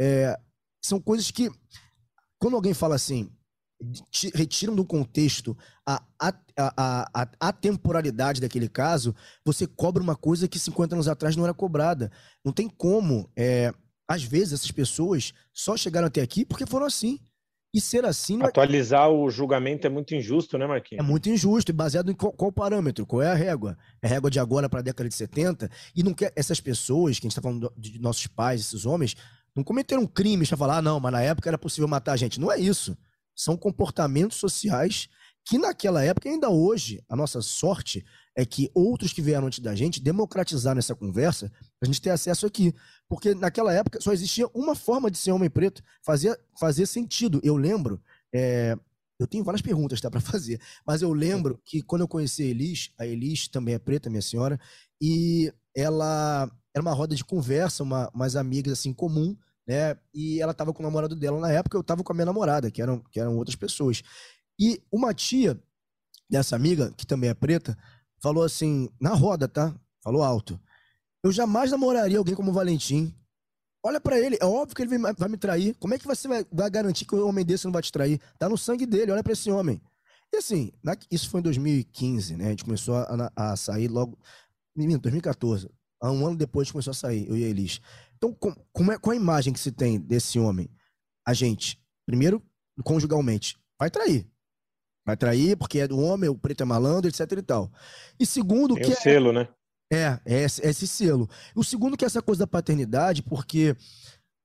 [0.00, 0.36] é,
[0.84, 1.48] são coisas que.
[2.40, 3.30] Quando alguém fala assim,
[4.34, 10.58] retiram do contexto a, a, a, a, temporalidade daquele caso, você cobra uma coisa que
[10.58, 12.10] 50 anos atrás não era cobrada.
[12.44, 13.30] Não tem como.
[13.36, 13.72] É,
[14.08, 17.18] às vezes, essas pessoas só chegaram até aqui porque foram assim.
[17.74, 18.40] E ser assim.
[18.40, 19.08] É Atualizar é...
[19.08, 21.04] o julgamento é muito injusto, né, Marquinhos?
[21.04, 21.72] É muito injusto.
[21.72, 23.04] E baseado em qual, qual parâmetro?
[23.04, 23.76] Qual é a régua?
[24.00, 25.68] É a régua de agora para a década de 70?
[25.94, 26.32] E não quer.
[26.36, 29.16] Essas pessoas, que a gente está falando de nossos pais, esses homens,
[29.56, 32.38] não cometeram crimes para falar, ah, não, mas na época era possível matar a gente.
[32.38, 32.96] Não é isso.
[33.34, 35.08] São comportamentos sociais
[35.44, 39.74] que naquela época, ainda hoje, a nossa sorte é que outros que vieram antes da
[39.74, 42.74] gente democratizaram essa conversa para a gente ter acesso aqui.
[43.08, 45.82] Porque naquela época só existia uma forma de ser homem preto.
[46.02, 47.40] Fazia, fazia sentido.
[47.44, 48.02] Eu lembro.
[48.34, 48.76] É,
[49.18, 52.46] eu tenho várias perguntas tá, para fazer, mas eu lembro que quando eu conheci a
[52.46, 54.58] Elis, a Elis também é preta, minha senhora,
[55.00, 59.96] e ela era uma roda de conversa, uma, umas amigas assim comum, né?
[60.12, 62.70] E ela estava com o namorado dela na época, eu estava com a minha namorada,
[62.70, 64.02] que eram, que eram outras pessoas.
[64.58, 65.60] E uma tia
[66.28, 67.76] dessa amiga, que também é preta,
[68.22, 69.74] falou assim, na roda, tá?
[70.02, 70.60] Falou alto.
[71.22, 73.14] Eu jamais namoraria alguém como o Valentim.
[73.82, 75.74] Olha para ele, é óbvio que ele vai me trair.
[75.74, 78.20] Como é que você vai, garantir que um homem desse não vai te trair?
[78.38, 79.80] Tá no sangue dele, olha para esse homem.
[80.32, 80.72] E assim,
[81.10, 82.46] isso foi em 2015, né?
[82.46, 84.18] A gente começou a, a sair logo.
[84.74, 85.70] Menino, 2014.
[86.02, 87.80] Um ano depois a gente começou a sair, eu e a Elis.
[88.16, 90.70] Então, com, como é, qual a imagem que se tem desse homem?
[91.26, 92.42] A gente, primeiro,
[92.82, 94.26] conjugalmente, vai trair.
[95.06, 97.70] Vai trair porque é do homem, o preto é malandro, etc e tal.
[98.18, 99.48] E segundo, Tem que o é, selo, né?
[99.92, 101.28] É, é esse, é esse selo.
[101.54, 103.76] O segundo que é essa coisa da paternidade, porque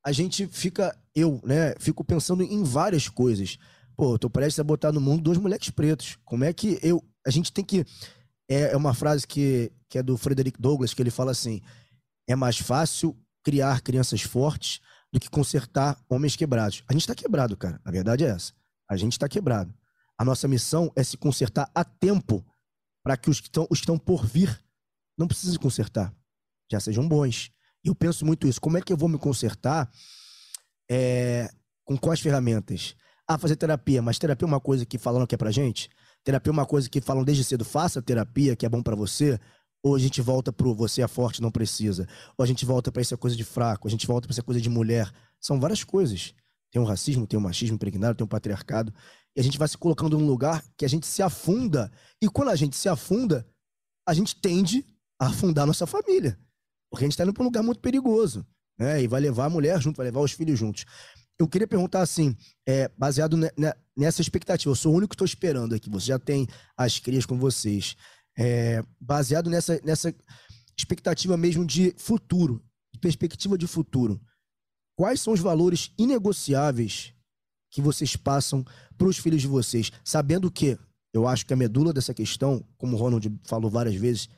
[0.05, 3.57] a gente fica, eu, né, fico pensando em várias coisas.
[3.95, 6.17] Pô, eu tô prestes a botar no mundo dois moleques pretos.
[6.25, 7.85] Como é que eu, a gente tem que
[8.49, 11.61] é, é uma frase que, que é do Frederick Douglass, que ele fala assim:
[12.27, 14.79] é mais fácil criar crianças fortes
[15.11, 16.83] do que consertar homens quebrados.
[16.87, 17.79] A gente está quebrado, cara.
[17.83, 18.53] A verdade é essa.
[18.89, 19.73] A gente está quebrado.
[20.17, 22.45] A nossa missão é se consertar a tempo
[23.03, 24.61] para que os que estão por vir
[25.17, 26.13] não precisem consertar,
[26.71, 27.51] já sejam bons.
[27.83, 28.59] Eu penso muito isso.
[28.59, 29.89] Como é que eu vou me consertar
[30.89, 31.49] é,
[31.85, 32.95] com quais ferramentas?
[33.27, 34.01] Ah, fazer terapia.
[34.01, 35.89] Mas terapia é uma coisa que falam que é pra gente?
[36.23, 37.63] Terapia é uma coisa que falam desde cedo.
[37.63, 39.39] Faça terapia, que é bom para você.
[39.83, 42.07] Ou a gente volta pro você é forte, não precisa.
[42.37, 43.87] Ou a gente volta para essa coisa de fraco.
[43.87, 45.11] A gente volta para essa coisa de mulher.
[45.39, 46.33] São várias coisas.
[46.71, 48.93] Tem o racismo, tem o machismo impregnado, tem o patriarcado.
[49.35, 51.91] E a gente vai se colocando num lugar que a gente se afunda.
[52.21, 53.47] E quando a gente se afunda,
[54.07, 54.85] a gente tende
[55.19, 56.37] a afundar a nossa família.
[56.89, 58.45] Porque a gente está indo para um lugar muito perigoso.
[58.77, 59.03] Né?
[59.03, 60.85] E vai levar a mulher junto, vai levar os filhos juntos.
[61.37, 62.35] Eu queria perguntar assim,
[62.67, 63.37] é, baseado
[63.95, 67.25] nessa expectativa, eu sou o único que estou esperando aqui, você já tem as crias
[67.25, 67.95] com vocês.
[68.39, 70.15] É, baseado nessa, nessa
[70.77, 74.21] expectativa mesmo de futuro, de perspectiva de futuro,
[74.95, 77.13] quais são os valores inegociáveis
[77.69, 78.65] que vocês passam
[78.97, 80.77] para os filhos de vocês, sabendo que
[81.13, 84.29] eu acho que a medula dessa questão, como o Ronald falou várias vezes,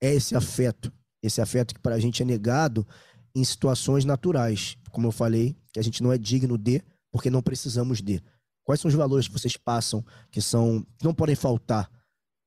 [0.00, 0.92] é esse afeto.
[1.22, 2.86] Esse afeto que para a gente é negado
[3.34, 4.76] em situações naturais.
[4.90, 8.22] Como eu falei, que a gente não é digno de, porque não precisamos de.
[8.64, 11.90] Quais são os valores que vocês passam que são que não podem faltar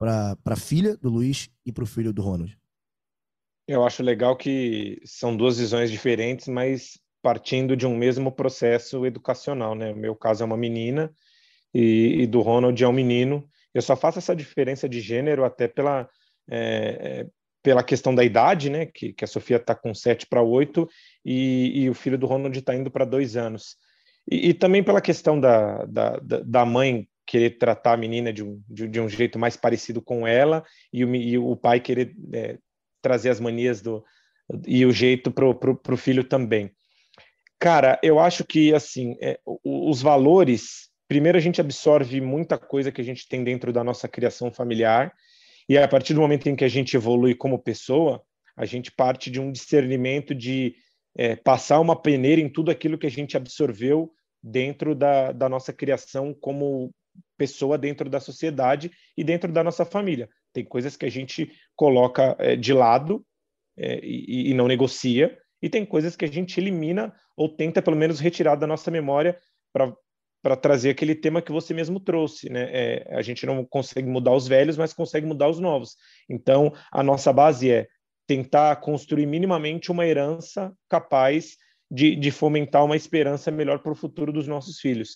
[0.04, 2.58] para a filha do Luiz e para o filho do Ronald?
[3.66, 9.74] Eu acho legal que são duas visões diferentes, mas partindo de um mesmo processo educacional,
[9.74, 9.94] né?
[9.94, 11.10] O meu caso é uma menina
[11.74, 13.48] e, e do Ronald é um menino.
[13.74, 16.10] Eu só faço essa diferença de gênero até pela,
[16.52, 17.28] é, é
[17.64, 18.86] pela questão da idade, né?
[18.88, 20.86] Que, que a Sofia está com 7 para 8
[21.24, 23.78] e, e, o filho do Ronald está indo para dois anos.
[24.30, 28.62] E, e, também pela questão da, da, da mãe querer tratar a menina de um,
[28.70, 32.60] de, de um jeito mais parecido com ela e o, e o pai querer é,
[33.02, 34.06] trazer as manias do,
[34.68, 36.72] e o jeito para o filho também.
[37.60, 40.92] Cara, eu acho que assim é, os valores.
[41.08, 45.12] Primeiro, a gente absorve muita coisa que a gente tem dentro da nossa criação familiar,
[45.68, 48.22] e a partir do momento em que a gente evolui como pessoa,
[48.56, 50.76] a gente parte de um discernimento de
[51.18, 55.74] é, passar uma peneira em tudo aquilo que a gente absorveu dentro da, da nossa
[55.74, 56.94] criação como
[57.38, 60.30] pessoa dentro da sociedade e dentro da nossa família.
[60.54, 63.26] Tem coisas que a gente coloca é, de lado
[63.78, 67.98] é, e, e, não negocia, e tem coisas que a gente elimina ou tenta pelo
[67.98, 69.38] menos retirar da nossa memória
[69.74, 72.70] para trazer aquele tema que você mesmo trouxe, né?
[72.72, 75.96] É, a gente não consegue mudar os velhos, mas consegue mudar os novos.
[76.30, 77.88] Então, a nossa base é
[78.28, 81.58] tentar construir minimamente uma herança capaz
[81.90, 85.16] de, de fomentar uma esperança melhor para o futuro dos nossos filhos.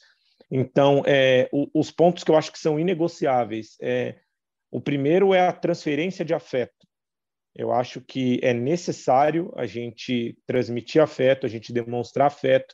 [0.50, 4.16] Então, é, o, os pontos que eu acho que são inegociáveis é
[4.72, 6.88] o primeiro é a transferência de afeto.
[7.56, 12.74] Eu acho que é necessário a gente transmitir afeto, a gente demonstrar afeto,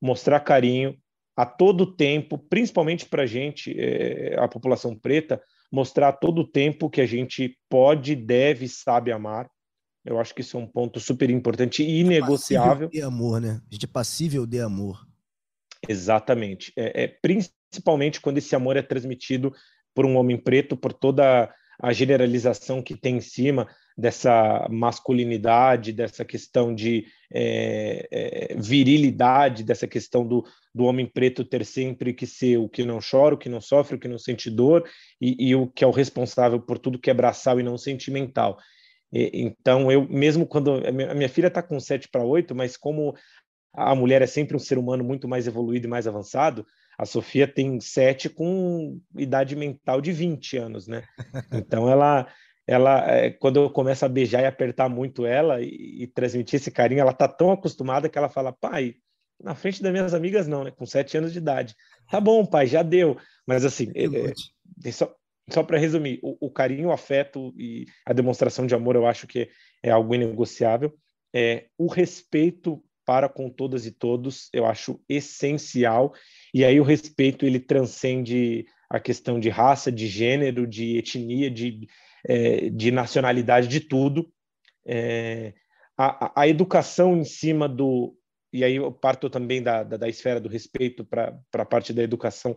[0.00, 0.96] mostrar carinho
[1.36, 6.90] a todo tempo, principalmente para a gente, é, a população preta, mostrar a todo tempo
[6.90, 9.48] que a gente pode, deve, sabe amar.
[10.04, 12.88] Eu acho que isso é um ponto super importante e inegociável.
[12.88, 13.60] de amor, né?
[13.70, 15.06] A gente é passível de amor.
[15.88, 16.72] Exatamente.
[16.76, 19.52] É, é, principalmente quando esse amor é transmitido
[19.94, 26.24] por um homem preto, por toda a generalização que tem em cima dessa masculinidade, dessa
[26.24, 32.58] questão de é, é, virilidade, dessa questão do, do homem preto ter sempre que ser
[32.58, 34.88] o que não chora, o que não sofre, o que não sente dor
[35.20, 38.58] e, e o que é o responsável por tudo que é braçal e não sentimental.
[39.14, 43.14] Então, eu mesmo quando a minha filha está com 7 para 8, mas como
[43.72, 46.66] a mulher é sempre um ser humano muito mais evoluído e mais avançado,
[46.98, 51.02] a Sofia tem 7 com idade mental de 20 anos, né?
[51.52, 52.26] Então ela
[52.66, 56.70] ela é, quando eu começo a beijar e apertar muito ela e, e, transmitir esse
[56.70, 58.94] carinho, ela tá tão acostumada que ela fala, pai,
[59.42, 60.70] na frente das minhas amigas não, né?
[60.70, 61.74] Com sete anos de idade.
[62.08, 63.16] Tá bom, pai, já deu.
[63.46, 65.12] Mas assim, é, é, só,
[65.50, 69.26] só para resumir, o, o, carinho, o afeto e a demonstração de amor, eu acho
[69.26, 69.50] que
[69.82, 70.94] é algo inegociável.
[71.34, 76.12] É, o respeito para com todas e todos, eu acho essencial.
[76.52, 81.88] E aí o respeito ele transcende a questão de raça, de gênero, de etnia, de,
[82.26, 84.30] é, de nacionalidade, de tudo.
[84.86, 85.54] É,
[85.96, 88.14] a, a, educação em cima do.
[88.52, 92.02] E aí eu parto também da, da, da esfera do respeito para a parte da
[92.02, 92.54] educação,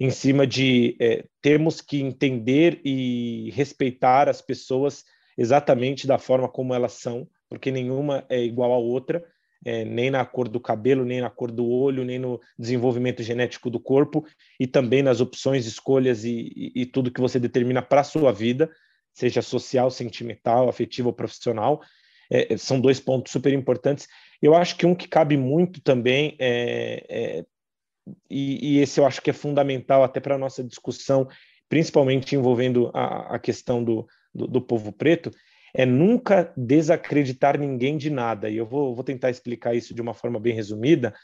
[0.00, 5.04] em cima de é, temos que entender e respeitar as pessoas
[5.38, 9.24] exatamente da forma como elas são, porque nenhuma é igual à outra.
[9.64, 13.68] É, nem na cor do cabelo, nem na cor do olho, nem no desenvolvimento genético
[13.68, 14.24] do corpo,
[14.60, 18.32] e também nas opções, escolhas e, e, e tudo que você determina para a sua
[18.32, 18.70] vida
[19.16, 21.80] seja social, sentimental, afetivo ou profissional.
[22.30, 24.06] É, é, são dois pontos super importantes.
[24.42, 27.44] Eu acho que um que cabe muito também, é, é
[28.30, 31.26] e, e, esse eu acho que é fundamental até para a nossa discussão,
[31.68, 35.30] principalmente envolvendo a, a questão do, do, do, povo preto,
[35.74, 38.48] é nunca desacreditar ninguém de nada.
[38.48, 41.14] E eu vou, vou tentar explicar isso de uma forma bem resumida.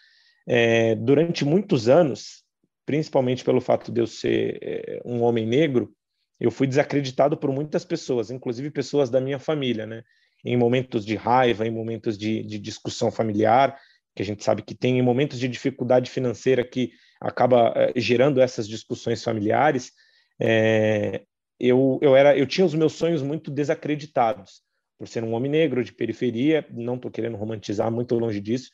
[0.46, 2.42] É, durante muitos anos,
[2.84, 5.92] principalmente pelo fato de eu ser é, um homem negro,
[6.40, 10.02] eu fui desacreditado por muitas pessoas, inclusive pessoas da minha família, né?
[10.44, 13.78] Em momentos de raiva, em momentos de, de discussão familiar,
[14.14, 18.40] que a gente sabe que tem, em momentos de dificuldade financeira que acaba eh, gerando
[18.40, 19.92] essas discussões familiares,
[20.40, 21.22] é,
[21.62, 24.62] eu, eu, era, eu tinha os meus sonhos muito desacreditados,
[24.98, 28.70] por ser um homem negro de periferia, não estou querendo romantizar, muito longe disso,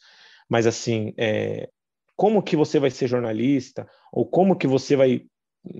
[0.48, 1.68] mas assim, é,
[2.16, 5.22] como que você vai ser jornalista, ou como que você vai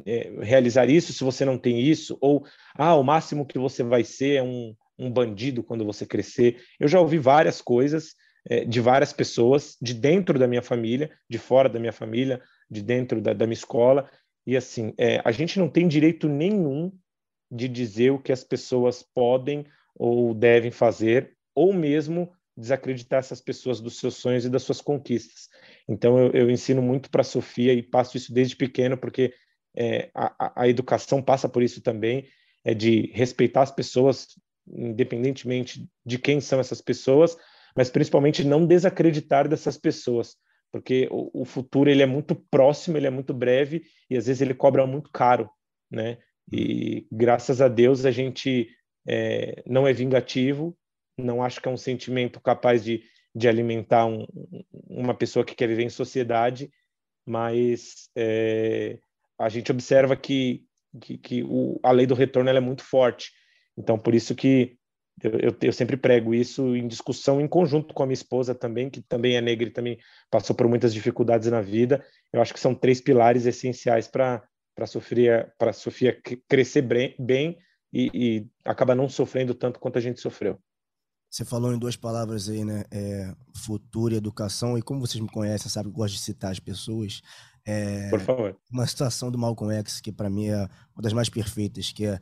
[0.07, 2.44] é, realizar isso se você não tem isso, ou
[2.75, 6.61] ah, o máximo que você vai ser é um, um bandido quando você crescer.
[6.79, 8.14] Eu já ouvi várias coisas
[8.49, 12.40] é, de várias pessoas, de dentro da minha família, de fora da minha família,
[12.71, 14.11] de dentro da, da minha escola,
[14.49, 16.91] e assim, é, a gente não tem direito nenhum
[17.51, 23.79] de dizer o que as pessoas podem ou devem fazer, ou mesmo desacreditar essas pessoas
[23.79, 25.51] dos seus sonhos e das suas conquistas.
[25.87, 29.35] Então, eu, eu ensino muito para a Sofia e passo isso desde pequeno, porque
[29.77, 32.27] é, a, a educação passa por isso também,
[32.65, 34.29] é de respeitar as pessoas,
[34.67, 37.37] independentemente de quem são essas pessoas,
[37.77, 40.37] mas principalmente não desacreditar dessas pessoas,
[40.72, 44.42] porque o, o, futuro ele é muito próximo, ele é muito breve e às vezes
[44.42, 45.48] ele cobra muito caro,
[45.90, 46.18] né?
[46.50, 48.68] E graças a Deus a gente
[49.07, 50.76] é, não é vingativo,
[51.16, 53.02] não acho que é um sentimento capaz de,
[53.35, 54.26] de alimentar um,
[54.88, 56.70] uma pessoa que quer viver em sociedade,
[57.26, 58.98] mas é,
[59.38, 60.64] a gente observa que,
[61.00, 63.33] que, que o, a lei do retorno é muito forte.
[63.76, 64.78] Então, por isso que
[65.22, 68.90] eu, eu, eu, sempre prego isso em discussão em conjunto com a minha esposa também,
[68.90, 69.98] que também é negra e também
[70.31, 72.04] passou por muitas dificuldades na vida.
[72.33, 74.42] Eu acho que são três pilares essenciais para
[74.74, 76.16] para Sofia para Sofia
[76.48, 77.59] crescer bem, bem
[77.92, 80.59] e, e acabar não sofrendo tanto quanto a gente sofreu.
[81.31, 82.85] Você falou em duas palavras aí, né?
[82.90, 84.78] É, futuro e educação.
[84.78, 87.20] E como vocês me conhecem, sabe eu gosto de citar as pessoas.
[87.66, 88.57] É, Por favor.
[88.72, 92.18] Uma situação do Malcolm X que para mim é uma das mais perfeitas, que é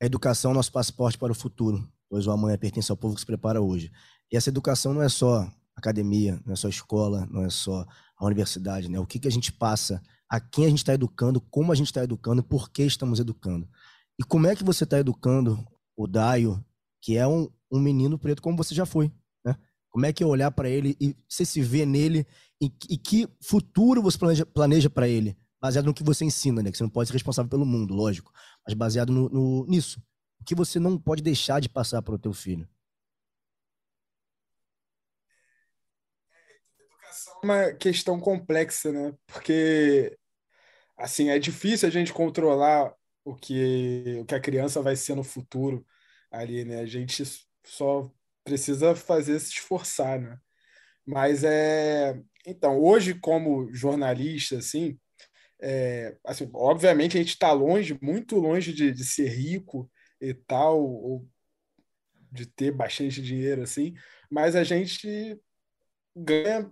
[0.00, 3.26] a educação nosso passaporte para o futuro, pois o amanhã pertence ao povo que se
[3.26, 3.90] prepara hoje.
[4.30, 7.84] E essa educação não é só academia, não é só escola, não é só
[8.16, 9.00] a universidade, né?
[9.00, 10.00] O que, que a gente passa,
[10.30, 13.68] a quem a gente está educando, como a gente está educando, por que estamos educando.
[14.16, 15.58] E como é que você está educando
[15.96, 16.64] o Daio,
[17.02, 19.10] que é um, um menino preto como você já foi,
[19.44, 19.56] né?
[19.90, 22.24] Como é que é olhar para ele e você se vê nele
[22.62, 24.16] e, e que futuro você
[24.54, 25.36] planeja, para ele?
[25.60, 26.70] Baseado no que você ensina, né?
[26.70, 28.30] Que você não pode ser responsável pelo mundo, lógico.
[28.64, 30.00] Mas baseado no, no nisso.
[30.40, 32.68] O que você não pode deixar de passar para o teu filho?
[36.78, 39.14] Educação é uma questão complexa, né?
[39.26, 40.18] Porque
[40.96, 45.24] assim, é difícil a gente controlar o que, o que a criança vai ser no
[45.24, 45.84] futuro
[46.30, 46.80] ali, né?
[46.80, 47.22] A gente
[47.64, 48.10] só
[48.44, 50.38] precisa fazer se esforçar, né?
[51.06, 52.20] Mas é.
[52.46, 54.98] Então, hoje, como jornalista, assim,
[55.60, 59.90] é, assim obviamente a gente está longe, muito longe de, de ser rico
[60.20, 61.28] e tal, ou
[62.30, 63.94] de ter bastante dinheiro assim,
[64.30, 65.40] mas a gente
[66.16, 66.70] ganha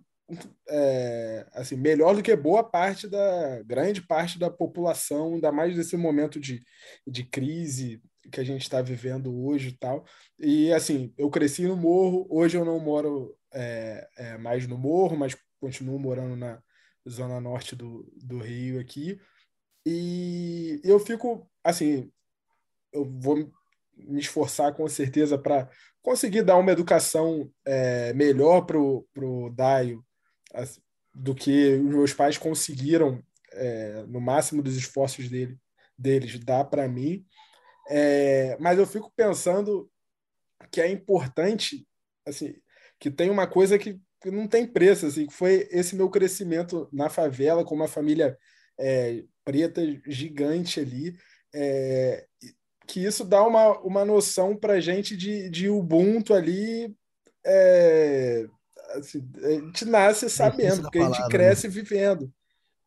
[0.68, 5.96] é, assim melhor do que boa parte da grande parte da população, ainda mais nesse
[5.96, 6.62] momento de,
[7.06, 10.04] de crise que a gente está vivendo hoje e tal.
[10.38, 15.16] E assim, eu cresci no morro, hoje eu não moro é, é, mais no morro,
[15.16, 16.62] mas continuo morando na
[17.08, 19.20] zona norte do, do Rio aqui.
[19.84, 22.10] E eu fico assim,
[22.92, 23.50] eu vou
[23.96, 25.68] me esforçar com certeza para
[26.02, 30.04] conseguir dar uma educação é, melhor para o Daio
[31.14, 33.22] do que os meus pais conseguiram,
[33.52, 35.56] é, no máximo dos esforços dele,
[35.96, 37.24] deles, dar para mim.
[37.88, 39.90] É, mas eu fico pensando
[40.70, 41.86] que é importante,
[42.26, 42.54] assim,
[42.98, 47.08] que tem uma coisa que, não tem preço, assim, que foi esse meu crescimento na
[47.08, 48.38] favela com uma família
[48.78, 51.16] é, preta gigante ali,
[51.52, 52.26] é,
[52.86, 56.94] que isso dá uma, uma noção para gente de, de Ubuntu ali.
[57.44, 58.46] É,
[58.94, 61.38] assim, a gente nasce sabendo, porque palavra, a gente né?
[61.38, 61.74] cresce né?
[61.74, 62.32] vivendo.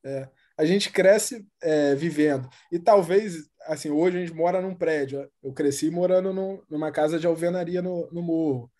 [0.03, 2.47] É, a gente cresce é, vivendo.
[2.71, 5.29] E talvez, assim, hoje a gente mora num prédio.
[5.43, 8.71] Eu cresci morando num, numa casa de alvenaria no, no morro.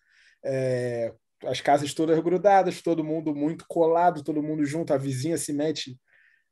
[0.44, 1.12] É,
[1.44, 5.98] as casas todas grudadas, todo mundo muito colado, todo mundo junto, a vizinha se mete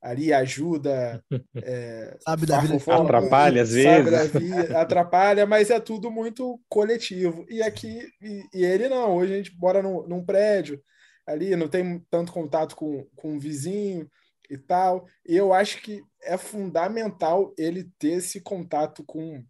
[0.04, 1.24] ali ajuda.
[1.66, 4.30] É, sabe da vida atrapalha às vezes.
[4.32, 7.46] Vida, atrapalha, mas é tudo muito coletivo.
[7.48, 10.82] E aqui, e, e ele não, hoje a gente mora num, num, prédio
[11.26, 14.10] ali, não tem tanto contato com, com o vizinho
[14.50, 15.06] e tal.
[15.26, 19.42] E eu acho que é fundamental ele ter esse contato com,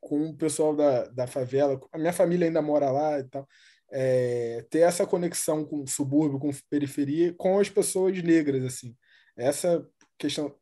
[0.00, 1.80] com o pessoal da, da favela.
[1.90, 3.48] A minha família ainda mora lá e tal.
[3.90, 8.94] É, ter essa conexão com o subúrbio, com periferia, com as pessoas negras, assim
[9.36, 9.86] essa
[10.18, 10.54] questão.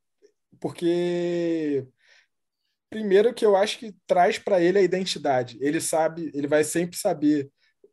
[0.61, 1.87] Porque,
[2.91, 5.59] primeiro, que eu acho que traz para ele a identidade.
[5.61, 7.51] Ele sabe, ele vai sempre saber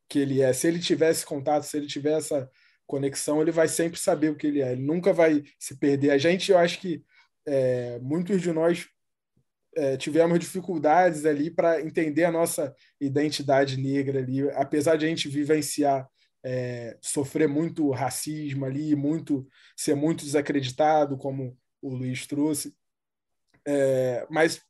[0.07, 0.53] que ele é.
[0.53, 2.49] Se ele tivesse contato, se ele tiver essa
[2.85, 4.71] conexão, ele vai sempre saber o que ele é.
[4.71, 6.11] Ele nunca vai se perder.
[6.11, 7.03] A gente, eu acho que
[7.45, 8.87] é, muitos de nós
[9.75, 15.29] é, tivemos dificuldades ali para entender a nossa identidade negra ali, apesar de a gente
[15.29, 16.07] vivenciar
[16.43, 22.73] é, sofrer muito racismo ali, muito ser muito desacreditado, como o Luiz trouxe.
[23.65, 24.61] É, mas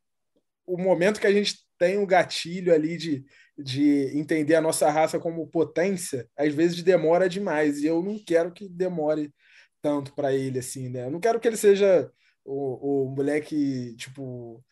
[0.66, 3.26] o momento que a gente tem o um gatilho ali de,
[3.58, 7.80] de entender a nossa raça como potência, às vezes demora demais.
[7.80, 9.34] E eu não quero que demore
[9.82, 11.06] tanto para ele assim, né?
[11.06, 12.12] Eu não quero que ele seja
[12.44, 14.64] o, o moleque, tipo,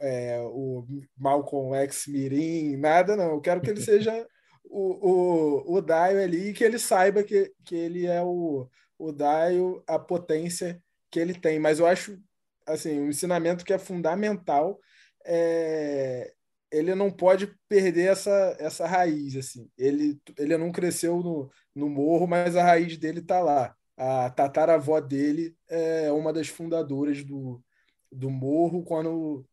[0.00, 0.86] é, o
[1.16, 3.32] Malcolm X Mirim, nada, não.
[3.32, 4.26] Eu quero que ele seja
[4.64, 9.82] o, o, o Daio ali que ele saiba que, que ele é o, o Daio,
[9.86, 11.58] a potência que ele tem.
[11.58, 12.18] Mas eu acho
[12.66, 14.78] assim, um ensinamento que é fundamental
[15.24, 16.32] é,
[16.70, 19.36] ele não pode perder essa, essa raiz.
[19.36, 19.68] Assim.
[19.76, 23.74] Ele, ele não cresceu no, no morro, mas a raiz dele está lá.
[23.96, 27.62] A tataravó dele é uma das fundadoras do,
[28.10, 29.44] do morro quando,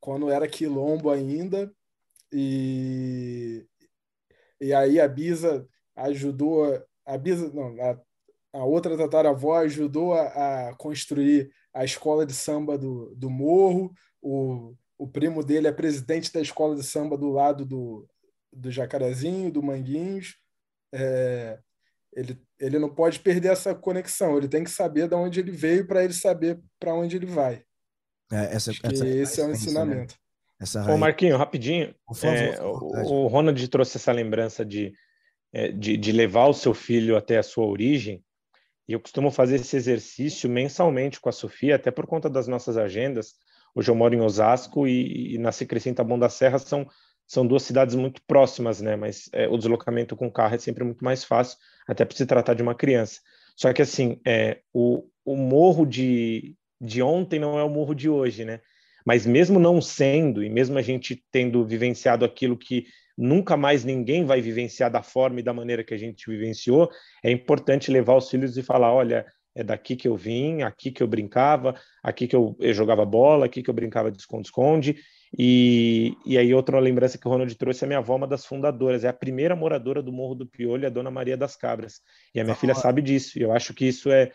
[0.00, 1.72] quando era quilombo ainda.
[2.32, 3.64] E,
[4.60, 7.98] e aí a Bisa ajudou, a Bisa, não, a,
[8.58, 13.92] a outra tataravó ajudou a, a, construir a escola de samba do, do Morro,
[14.22, 18.08] o, o primo dele é presidente da escola de samba do lado do,
[18.52, 20.36] do Jacarezinho, do Manguinhos.
[20.92, 21.58] É,
[22.12, 25.86] ele, ele não pode perder essa conexão, ele tem que saber de onde ele veio
[25.86, 27.62] para ele saber para onde ele vai.
[28.32, 29.52] É, essa, essa, esse é o né?
[29.52, 30.14] ensinamento.
[30.14, 30.25] Né?
[30.60, 30.90] Essa.
[30.90, 31.94] Ô, Marquinho, rapidinho.
[32.22, 34.92] É, o, o Ronald trouxe essa lembrança de,
[35.52, 38.22] é, de, de, levar o seu filho até a sua origem.
[38.88, 42.76] E eu costumo fazer esse exercício mensalmente com a Sofia, até por conta das nossas
[42.76, 43.34] agendas.
[43.74, 46.86] Hoje eu moro em Osasco e, e nasci cresci em Taboão da Serra, são,
[47.26, 48.96] são duas cidades muito próximas, né?
[48.96, 52.54] Mas é, o deslocamento com carro é sempre muito mais fácil, até por se tratar
[52.54, 53.20] de uma criança.
[53.54, 58.08] Só que, assim, é, o, o morro de, de ontem não é o morro de
[58.08, 58.60] hoje, né?
[59.06, 62.86] Mas mesmo não sendo, e mesmo a gente tendo vivenciado aquilo que
[63.16, 66.90] nunca mais ninguém vai vivenciar da forma e da maneira que a gente vivenciou,
[67.22, 71.02] é importante levar os filhos e falar: olha, é daqui que eu vim, aqui que
[71.02, 74.96] eu brincava, aqui que eu, eu jogava bola, aqui que eu brincava de esconde-esconde.
[75.36, 79.04] E, e aí, outra lembrança que o Ronald trouxe: a minha avó, uma das fundadoras,
[79.04, 82.00] é a primeira moradora do Morro do Piolho, a dona Maria das Cabras.
[82.34, 83.38] E a minha ah, filha sabe disso.
[83.38, 84.30] E eu acho que isso é,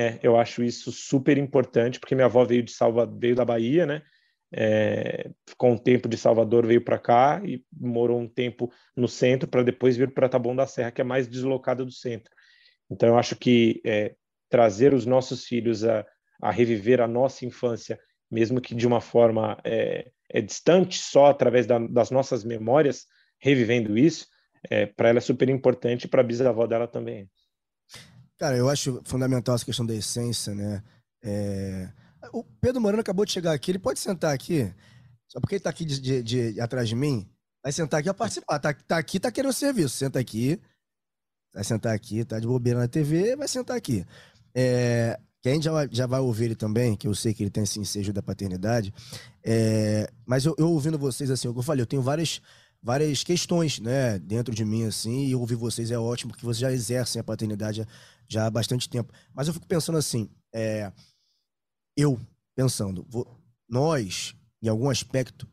[0.00, 3.86] é, eu acho isso super importante, porque minha avó veio de Salva, veio da Bahia,
[3.86, 4.02] né?
[4.52, 9.48] É, ficou um tempo de Salvador, veio para cá e morou um tempo no centro
[9.48, 12.32] para depois vir para Taboão da Serra, que é mais deslocada do centro.
[12.90, 14.14] Então, eu acho que é,
[14.48, 16.04] trazer os nossos filhos a,
[16.42, 17.98] a reviver a nossa infância
[18.30, 23.06] mesmo que de uma forma é, é distante, só através da, das nossas memórias,
[23.38, 24.26] revivendo isso,
[24.70, 27.28] é, para ela é super importante para a bisavó dela também.
[28.40, 30.82] Cara, eu acho fundamental essa questão da essência, né?
[31.22, 31.90] É...
[32.32, 34.72] O Pedro Morano acabou de chegar aqui, ele pode sentar aqui,
[35.28, 37.28] só porque ele tá aqui de, de, de atrás de mim,
[37.62, 38.58] vai sentar aqui a participar.
[38.58, 40.58] Tá, tá aqui, tá querendo serviço, senta aqui,
[41.52, 44.06] vai sentar aqui, tá de bobeira na TV, vai sentar aqui.
[44.54, 45.20] É...
[45.42, 47.64] Que a gente já já vai ouvir ele também, que eu sei que ele tem
[47.64, 48.90] esse ensejo da paternidade.
[49.44, 50.10] É...
[50.24, 52.40] Mas eu, eu ouvindo vocês, assim, eu falei, eu tenho várias
[52.82, 56.72] várias questões, né, dentro de mim, assim, e ouvir vocês é ótimo, porque vocês já
[56.72, 57.86] exercem a paternidade
[58.28, 59.12] já há bastante tempo.
[59.34, 60.90] Mas eu fico pensando assim, é,
[61.96, 62.18] eu
[62.54, 65.48] pensando, vou, nós, em algum aspecto,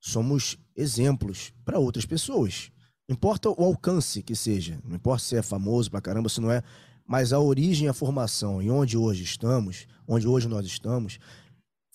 [0.00, 2.70] somos exemplos para outras pessoas.
[3.08, 6.52] Não importa o alcance que seja, não importa se é famoso pra caramba, se não
[6.52, 6.62] é,
[7.06, 11.18] mas a origem, a formação e onde hoje estamos, onde hoje nós estamos,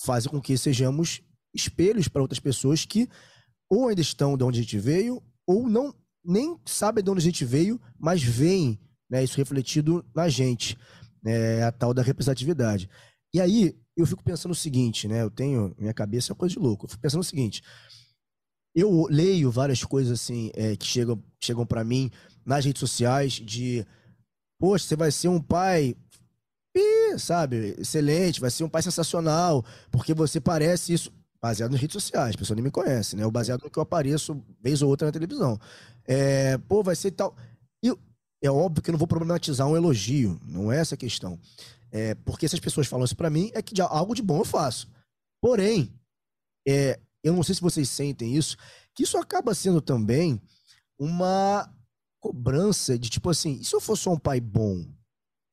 [0.03, 1.21] fazem com que sejamos
[1.53, 3.07] espelhos para outras pessoas que
[3.69, 5.93] ou ainda estão de onde a gente veio, ou não
[6.23, 10.77] nem sabem de onde a gente veio, mas veem né, isso refletido na gente,
[11.21, 12.89] né, a tal da representatividade.
[13.33, 15.21] E aí eu fico pensando o seguinte, né?
[15.21, 16.85] Eu tenho minha cabeça é uma coisa de louco.
[16.85, 17.61] Eu fico pensando o seguinte:
[18.75, 22.09] eu leio várias coisas assim é, que chegam chegam para mim
[22.45, 23.85] nas redes sociais de,
[24.59, 25.95] poxa, você vai ser um pai
[27.17, 31.11] sabe, excelente, vai ser um pai sensacional, porque você parece isso
[31.43, 33.25] baseado nas redes sociais, as pessoas nem me conhecem, né?
[33.25, 35.59] O baseado no que eu apareço vez ou outra na televisão.
[36.05, 37.35] É, pô, vai ser tal.
[37.83, 37.93] E
[38.41, 41.37] é óbvio que eu não vou problematizar um elogio, não é essa a questão.
[41.91, 44.39] É, porque se as pessoas falam isso para mim, é que de, algo de bom
[44.39, 44.89] eu faço.
[45.41, 45.93] Porém,
[46.65, 48.55] é, eu não sei se vocês sentem isso,
[48.95, 50.41] que isso acaba sendo também
[50.97, 51.69] uma
[52.21, 54.85] cobrança de tipo assim, e se eu for só um pai bom?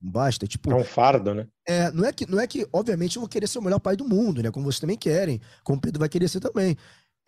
[0.01, 0.47] Não basta?
[0.47, 1.47] Tipo, é um fardo, né?
[1.67, 3.97] É, não é que, não é que, obviamente, eu vou querer ser o melhor pai
[3.97, 4.51] do mundo, né?
[4.51, 6.77] Como vocês também querem, como o Pedro vai querer ser também.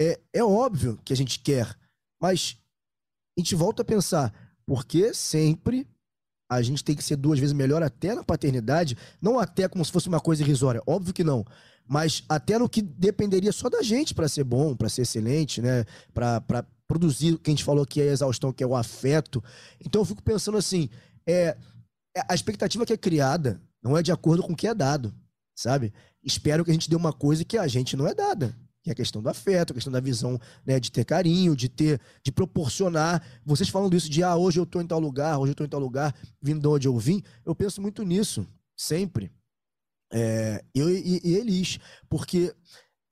[0.01, 1.77] É, é óbvio que a gente quer,
[2.21, 2.57] mas
[3.37, 4.33] a gente volta a pensar,
[4.67, 5.87] porque sempre
[6.51, 9.93] a gente tem que ser duas vezes melhor até na paternidade, não até como se
[9.93, 11.45] fosse uma coisa irrisória, óbvio que não,
[11.87, 15.85] mas até no que dependeria só da gente para ser bom, para ser excelente, né?
[16.13, 19.43] Para produzir o que a gente falou que é a exaustão, que é o afeto.
[19.85, 20.89] Então eu fico pensando assim,
[21.27, 21.57] é, é
[22.29, 25.15] a expectativa que é criada não é de acordo com o que é dado,
[25.55, 25.93] sabe?
[26.23, 28.93] Espero que a gente dê uma coisa que a gente não é dada que é
[28.93, 32.33] a questão do afeto, a questão da visão né, de ter carinho, de ter, de
[32.33, 33.25] proporcionar.
[33.45, 35.71] Vocês falando isso de ah, hoje eu estou em tal lugar, hoje eu estou em
[35.71, 38.47] tal lugar, vindo de onde eu vim, eu penso muito nisso,
[38.77, 39.33] sempre.
[40.13, 42.53] É, eu e, e, eles, porque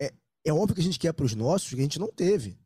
[0.03, 0.12] é,
[0.44, 2.59] é óbvio que a gente quer para os nossos que a gente não teve.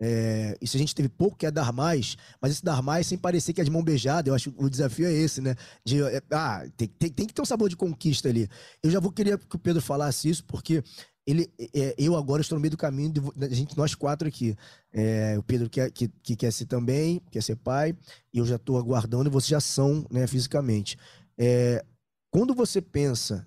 [0.00, 3.52] É, se a gente teve pouco, quer dar mais, mas esse dar mais sem parecer
[3.52, 5.56] que é de mão beijada, eu acho que o desafio é esse, né?
[5.84, 8.48] De, é, ah, tem, tem, tem, que ter um sabor de conquista ali.
[8.82, 10.84] Eu já vou querer que o Pedro falasse isso, porque
[11.26, 14.56] ele, é, eu agora estou no meio do caminho de, de gente, nós quatro aqui.
[14.92, 17.94] É, o Pedro quer, que, que, quer ser também, quer ser pai,
[18.32, 20.96] e eu já estou aguardando, e vocês já são, né, fisicamente.
[21.36, 21.84] É,
[22.30, 23.46] quando você pensa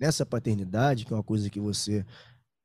[0.00, 2.04] nessa paternidade, que é uma coisa que você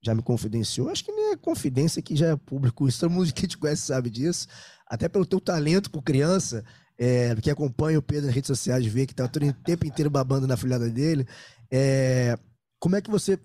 [0.04, 3.32] já me confidenciou, acho que nem é confidência que já é público, isso todo mundo
[3.34, 4.48] que te conhece sabe disso,
[4.88, 6.64] até pelo teu talento com criança,
[6.98, 10.10] é, que acompanha o Pedro nas redes sociais, vê que tá todo o tempo inteiro
[10.10, 11.28] babando na filhada dele.
[11.72, 12.38] É,
[12.80, 13.40] como é que você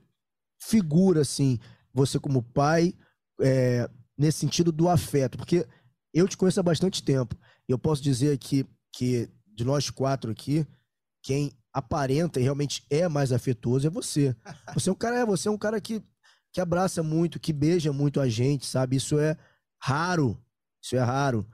[0.60, 1.58] figura, assim,
[1.92, 2.94] você como pai,
[3.40, 5.38] é, nesse sentido do afeto?
[5.38, 5.66] Porque
[6.12, 7.36] eu te conheço há bastante tempo.
[7.68, 10.66] E eu posso dizer aqui que de nós quatro aqui,
[11.22, 14.34] quem aparenta e realmente é mais afetuoso é você.
[14.74, 16.02] Você é um cara, você é um cara que,
[16.56, 18.96] que abraça muito, que beija muito a gente, sabe?
[18.96, 19.36] Isso é
[19.78, 20.42] raro.
[20.80, 21.46] Isso é raro.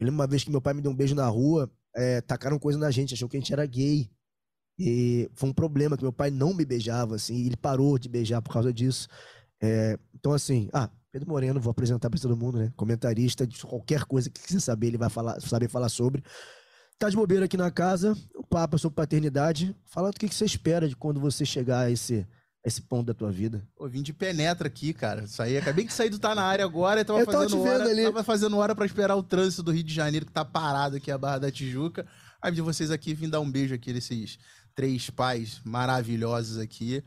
[0.00, 2.58] Eu lembro uma vez que meu pai me deu um beijo na rua, é, tacaram
[2.58, 4.10] coisa na gente, achou que a gente era gay.
[4.76, 8.42] E foi um problema que meu pai não me beijava, assim, ele parou de beijar
[8.42, 9.06] por causa disso.
[9.62, 12.72] É, então, assim, ah, Pedro Moreno, vou apresentar para todo mundo, né?
[12.74, 16.20] Comentarista de qualquer coisa que quiser saber, ele vai falar, saber falar sobre.
[16.98, 19.72] Tá de bobeira aqui na casa, o papo é sobre paternidade.
[19.84, 22.26] Fala do que, que você espera de quando você chegar a esse,
[22.68, 23.66] esse ponto da tua vida.
[23.76, 25.26] Pô, vim de penetra aqui, cara.
[25.26, 28.04] Saí, acabei de sair do Tá Na Área agora, tava, eu fazendo hora, ali.
[28.04, 31.10] tava fazendo hora para esperar o trânsito do Rio de Janeiro, que tá parado aqui,
[31.10, 32.06] a Barra da Tijuca.
[32.40, 34.38] Aí de vocês aqui, vim dar um beijo aqui nesses
[34.74, 37.02] três pais maravilhosos aqui.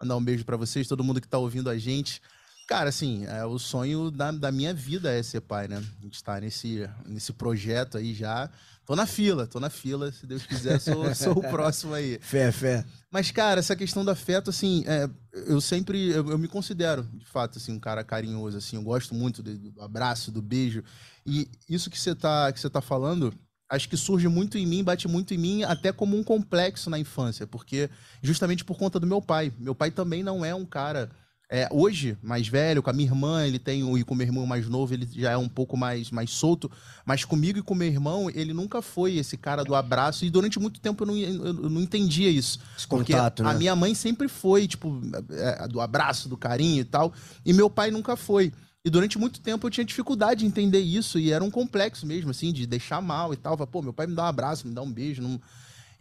[0.00, 2.20] Mandar um beijo para vocês, todo mundo que tá ouvindo a gente.
[2.66, 5.76] Cara, assim, é, o sonho da, da minha vida é ser pai, né?
[5.76, 8.50] A gente tá nesse, nesse projeto aí já.
[8.86, 10.12] Tô na fila, tô na fila.
[10.12, 12.18] Se Deus quiser, sou, sou o próximo aí.
[12.20, 12.84] Fé, fé.
[13.10, 15.08] Mas, cara, essa questão do afeto, assim, é,
[15.46, 18.76] eu sempre, eu, eu, me considero, de fato, assim, um cara carinhoso, assim.
[18.76, 20.84] Eu gosto muito do, do abraço, do beijo.
[21.24, 23.32] E isso que você tá, que você tá falando,
[23.70, 26.98] acho que surge muito em mim, bate muito em mim, até como um complexo na
[26.98, 27.88] infância, porque
[28.22, 29.52] justamente por conta do meu pai.
[29.58, 31.10] Meu pai também não é um cara
[31.54, 34.44] é, hoje, mais velho, com a minha irmã, ele tem, e com o meu irmão
[34.44, 36.68] mais novo, ele já é um pouco mais, mais solto,
[37.06, 40.58] mas comigo e com meu irmão, ele nunca foi esse cara do abraço, e durante
[40.58, 42.58] muito tempo eu não, eu não entendia isso.
[42.76, 43.50] Esse porque contato, né?
[43.50, 45.00] a minha mãe sempre foi, tipo,
[45.30, 47.12] é, do abraço, do carinho e tal,
[47.46, 48.52] e meu pai nunca foi.
[48.84, 52.32] E durante muito tempo eu tinha dificuldade de entender isso, e era um complexo mesmo,
[52.32, 53.56] assim, de deixar mal e tal.
[53.56, 55.22] Pô, meu pai me dá um abraço, me dá um beijo.
[55.22, 55.40] Não...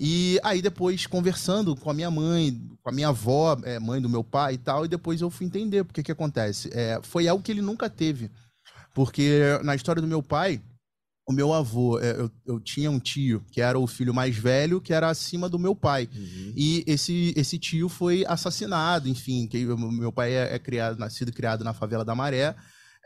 [0.05, 4.09] E aí depois, conversando com a minha mãe, com a minha avó, é, mãe do
[4.09, 6.69] meu pai e tal, e depois eu fui entender porque que acontece.
[6.73, 8.29] É, foi algo que ele nunca teve.
[8.93, 10.61] Porque na história do meu pai,
[11.25, 14.81] o meu avô, é, eu, eu, tinha um tio que era o filho mais velho,
[14.81, 16.09] que era acima do meu pai.
[16.13, 16.53] Uhum.
[16.53, 21.33] E esse, esse tio foi assassinado, enfim, que meu pai é, é criado, nascido e
[21.33, 22.53] criado na favela da Maré.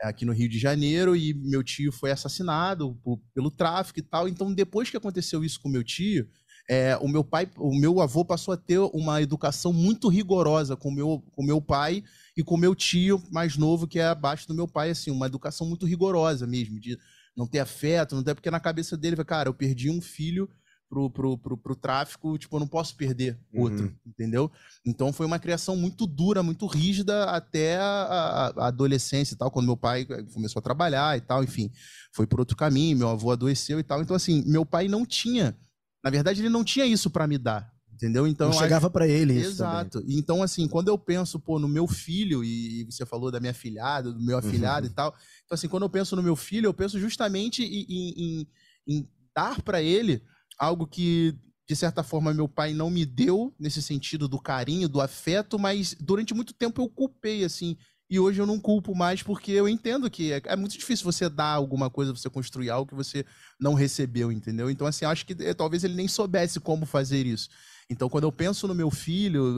[0.02, 4.02] É, aqui no Rio de Janeiro e meu tio foi assassinado por, pelo tráfico e
[4.02, 4.28] tal.
[4.28, 6.26] Então, depois que aconteceu isso com meu tio,
[6.68, 10.90] é, o meu pai, o meu avô passou a ter uma educação muito rigorosa com
[10.90, 12.04] meu, com meu pai
[12.36, 15.66] e com meu tio mais novo que é abaixo do meu pai, assim, uma educação
[15.66, 16.98] muito rigorosa mesmo de
[17.34, 20.46] não ter afeto, não ter porque na cabeça dele, cara, eu perdi um filho
[20.90, 23.94] pro, pro, pro, pro tráfico, tipo, eu não posso perder outro, uhum.
[24.06, 24.50] entendeu?
[24.84, 29.66] Então foi uma criação muito dura, muito rígida até a, a, adolescência e tal, quando
[29.66, 31.70] meu pai começou a trabalhar e tal, enfim,
[32.12, 34.02] foi por outro caminho, meu avô adoeceu e tal.
[34.02, 35.56] Então, assim, meu pai não tinha,
[36.02, 38.26] na verdade, ele não tinha isso para me dar, entendeu?
[38.26, 40.00] Então não chegava para ele isso Exato.
[40.00, 40.18] Também.
[40.18, 44.12] Então assim, quando eu penso pô no meu filho e você falou da minha filhada,
[44.12, 44.92] do meu afilhado uhum.
[44.92, 48.48] e tal, então assim, quando eu penso no meu filho, eu penso justamente em, em,
[48.86, 50.22] em dar para ele
[50.58, 51.36] algo que
[51.68, 55.94] de certa forma meu pai não me deu nesse sentido do carinho, do afeto, mas
[56.00, 57.76] durante muito tempo eu culpei assim.
[58.10, 61.28] E hoje eu não culpo mais porque eu entendo que é, é muito difícil você
[61.28, 63.24] dar alguma coisa, você construir algo que você
[63.60, 64.70] não recebeu, entendeu?
[64.70, 67.48] Então, assim, acho que é, talvez ele nem soubesse como fazer isso.
[67.90, 69.54] Então, quando eu penso no meu filho,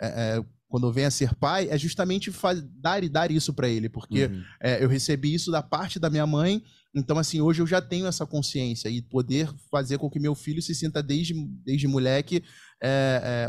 [0.00, 2.32] é, é, quando vem a ser pai, é justamente
[2.80, 4.42] dar e dar isso para ele, porque uhum.
[4.80, 6.62] eu recebi isso da parte da minha mãe
[6.96, 10.62] então, assim, hoje eu já tenho essa consciência e poder fazer com que meu filho
[10.62, 12.42] se sinta desde, desde moleque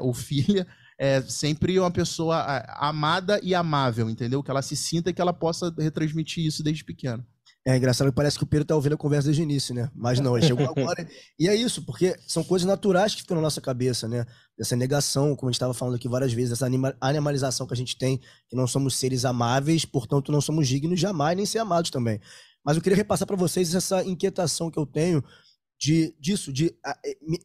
[0.02, 0.68] ou filha
[1.00, 2.41] é sempre uma pessoa
[2.78, 4.41] amada e amável, entendeu?
[4.41, 7.26] Que ela se sinta e que ela possa retransmitir isso desde pequeno.
[7.68, 9.91] É engraçado que parece que o Pedro tá ouvindo a conversa desde o início, né?
[9.93, 11.06] Mas não, ele chegou agora.
[11.38, 14.26] e é isso, porque são coisas naturais que ficam na nossa cabeça, né?
[14.58, 16.66] Essa negação, como a gente estava falando aqui várias vezes, essa
[17.02, 21.36] animalização que a gente tem, que não somos seres amáveis, portanto não somos dignos jamais
[21.36, 22.22] nem ser amados também.
[22.64, 25.22] Mas eu queria repassar para vocês essa inquietação que eu tenho
[25.78, 26.74] de disso, de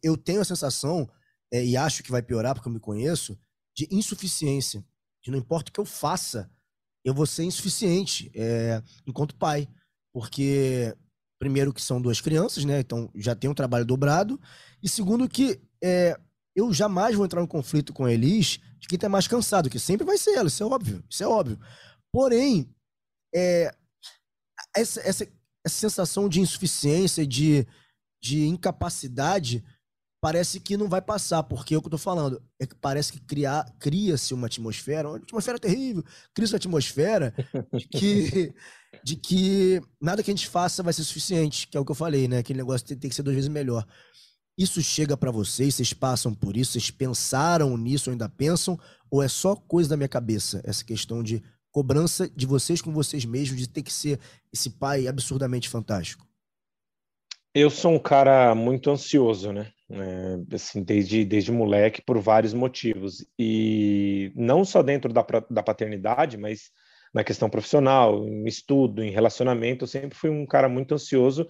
[0.02, 1.10] eu tenho a sensação
[1.52, 3.38] é, e acho que vai piorar porque eu me conheço
[3.76, 4.84] de insuficiência,
[5.22, 6.50] de não importa o que eu faça,
[7.04, 9.68] eu vou ser insuficiente é, enquanto pai,
[10.12, 10.96] porque
[11.38, 12.80] primeiro que são duas crianças, né?
[12.80, 14.40] Então já tem um trabalho dobrado
[14.82, 16.18] e segundo que é,
[16.54, 19.78] eu jamais vou entrar em conflito com a Elis de quem tá mais cansado, que
[19.78, 21.58] sempre vai ser ela, isso é óbvio, isso é óbvio.
[22.12, 22.72] Porém,
[23.34, 23.74] é,
[24.76, 25.24] essa, essa,
[25.64, 27.66] essa sensação de insuficiência, de,
[28.22, 29.64] de incapacidade,
[30.22, 32.40] parece que não vai passar, porque é o que eu tô falando.
[32.60, 33.20] É que parece que
[33.80, 37.34] cria-se uma atmosfera, uma atmosfera terrível, cria-se uma atmosfera
[37.74, 38.54] de que,
[39.02, 41.96] de que nada que a gente faça vai ser suficiente, que é o que eu
[41.96, 42.38] falei, né?
[42.38, 43.84] Aquele negócio tem, tem que ser duas vezes melhor.
[44.56, 48.78] Isso chega para vocês, vocês passam por isso, vocês pensaram nisso ou ainda pensam,
[49.10, 51.42] ou é só coisa da minha cabeça, essa questão de
[51.72, 54.20] cobrança de vocês com vocês mesmos de ter que ser
[54.52, 56.24] esse pai absurdamente fantástico?
[57.52, 59.72] Eu sou um cara muito ansioso, né?
[59.92, 63.26] É, assim, desde, desde moleque, por vários motivos.
[63.38, 66.70] E não só dentro da, da paternidade, mas
[67.12, 71.46] na questão profissional, em estudo, em relacionamento, eu sempre fui um cara muito ansioso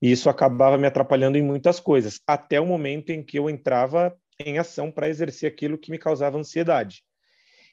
[0.00, 4.14] e isso acabava me atrapalhando em muitas coisas, até o momento em que eu entrava
[4.38, 7.02] em ação para exercer aquilo que me causava ansiedade.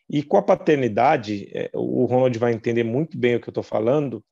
[0.10, 3.64] E com a paternidade, é, o Ronald vai entender muito bem o que eu estou
[3.64, 4.24] falando,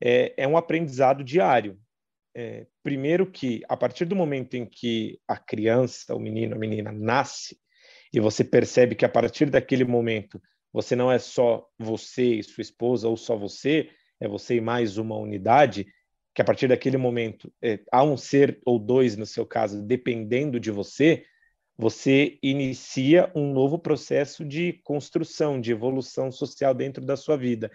[0.00, 1.78] é, é, um aprendizado diário.
[2.34, 6.92] É, primeiro que, a partir do momento em que a criança, o menino, a menina
[6.92, 7.58] nasce,
[8.12, 10.40] e você percebe que a partir daquele momento
[10.72, 14.98] você não é só você e sua esposa, ou só você, é você e mais
[14.98, 15.86] uma unidade,
[16.34, 20.60] que a partir daquele momento é, há um ser ou dois, no seu caso, dependendo
[20.60, 21.24] de você,
[21.76, 27.70] você inicia um novo processo de construção, de evolução social dentro da sua vida.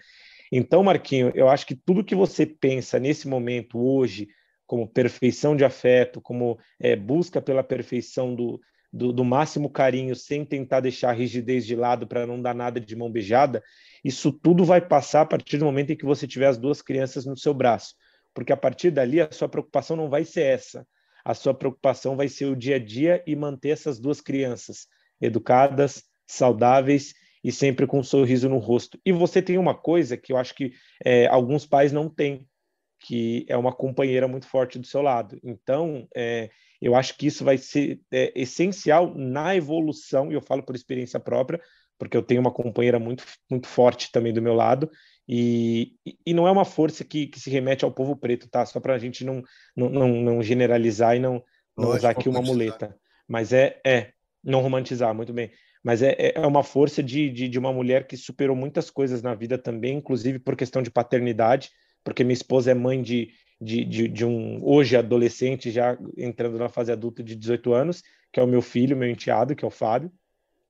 [0.50, 4.28] Então, Marquinho, eu acho que tudo que você pensa nesse momento, hoje,
[4.66, 8.60] como perfeição de afeto, como é, busca pela perfeição do,
[8.92, 12.80] do, do, máximo carinho, sem tentar deixar a rigidez de lado para não dar nada
[12.80, 13.62] de mão beijada,
[14.04, 17.24] isso tudo vai passar a partir do momento em que você tiver as duas crianças
[17.24, 17.94] no seu braço.
[18.34, 20.86] Porque a partir dali, a sua preocupação não vai ser essa
[21.26, 24.86] a sua preocupação vai ser o dia a dia e manter essas duas crianças
[25.20, 28.96] educadas, saudáveis e sempre com um sorriso no rosto.
[29.04, 30.72] E você tem uma coisa que eu acho que
[31.04, 32.46] é, alguns pais não têm,
[32.98, 35.38] que é uma companheira muito forte do seu lado.
[35.42, 40.62] Então, é, eu acho que isso vai ser é, essencial na evolução, e eu falo
[40.62, 41.60] por experiência própria,
[41.98, 44.90] porque eu tenho uma companheira muito, muito forte também do meu lado,
[45.28, 45.94] e,
[46.24, 48.64] e não é uma força que, que se remete ao povo preto, tá?
[48.64, 49.42] Só para a gente não,
[49.74, 51.42] não, não, não, generalizar e não,
[51.76, 52.96] não usar aqui uma muleta.
[53.26, 55.50] Mas é, é, não romantizar, muito bem.
[55.82, 59.20] Mas é, é, é uma força de, de, de uma mulher que superou muitas coisas
[59.20, 61.70] na vida também, inclusive por questão de paternidade,
[62.06, 66.68] porque minha esposa é mãe de, de, de, de, um hoje adolescente, já entrando na
[66.68, 68.00] fase adulta de 18 anos,
[68.32, 70.12] que é o meu filho, meu enteado, que é o Fábio.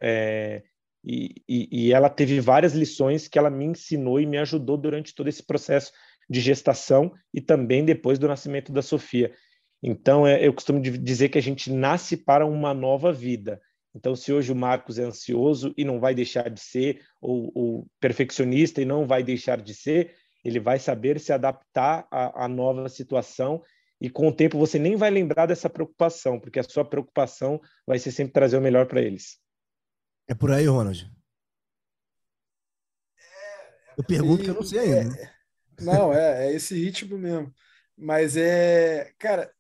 [0.00, 0.62] É,
[1.04, 5.14] e, e, e, ela teve várias lições que ela me ensinou e me ajudou durante
[5.14, 5.92] todo esse processo
[6.28, 9.30] de gestação e também depois do nascimento da Sofia.
[9.82, 13.60] Então, é, eu costumo dizer que a gente nasce para uma nova vida.
[13.94, 17.86] Então, se hoje o Marcos é ansioso e não vai deixar de ser, ou, ou
[18.00, 20.14] perfeccionista e não vai deixar de ser,
[20.46, 23.62] ele vai saber se adaptar à, à nova situação
[24.00, 27.98] e com o tempo você nem vai lembrar dessa preocupação, porque a sua preocupação vai
[27.98, 29.38] ser sempre trazer o melhor para eles.
[30.28, 31.10] É por aí, Ronald?
[33.96, 35.16] Eu pergunto que eu não sei ainda.
[35.16, 35.30] É,
[35.80, 37.52] não, é, é esse ritmo mesmo.
[37.96, 39.50] Mas é, cara,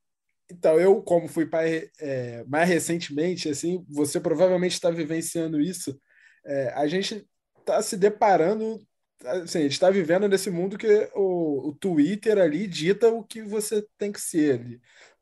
[0.50, 5.98] então eu como fui pai é, mais recentemente, assim, você provavelmente está vivenciando isso.
[6.44, 7.26] É, a gente
[7.58, 8.78] está se deparando,
[9.24, 13.42] assim, a gente está vivendo nesse mundo que o, o Twitter ali dita o que
[13.42, 14.80] você tem que ser, ali,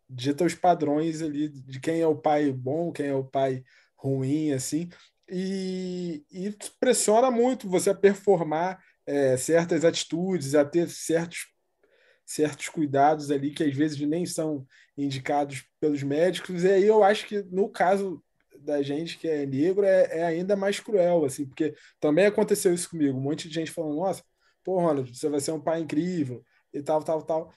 [0.09, 3.63] dita os padrões ali de quem é o pai bom, quem é o pai
[3.97, 4.89] ruim, assim
[5.29, 11.47] e, e pressiona muito você a performar é, certas atitudes, a ter certos,
[12.25, 14.67] certos cuidados ali que às vezes nem são
[14.97, 16.65] indicados pelos médicos.
[16.65, 18.23] E aí eu acho que no caso
[18.65, 22.91] da gente que é negro é, é ainda mais cruel, assim, porque também aconteceu isso
[22.91, 23.19] comigo.
[23.19, 24.23] Um monte de gente falando, nossa,
[24.63, 27.53] pô, Ronald, você vai ser um pai incrível e tal, tal, tal.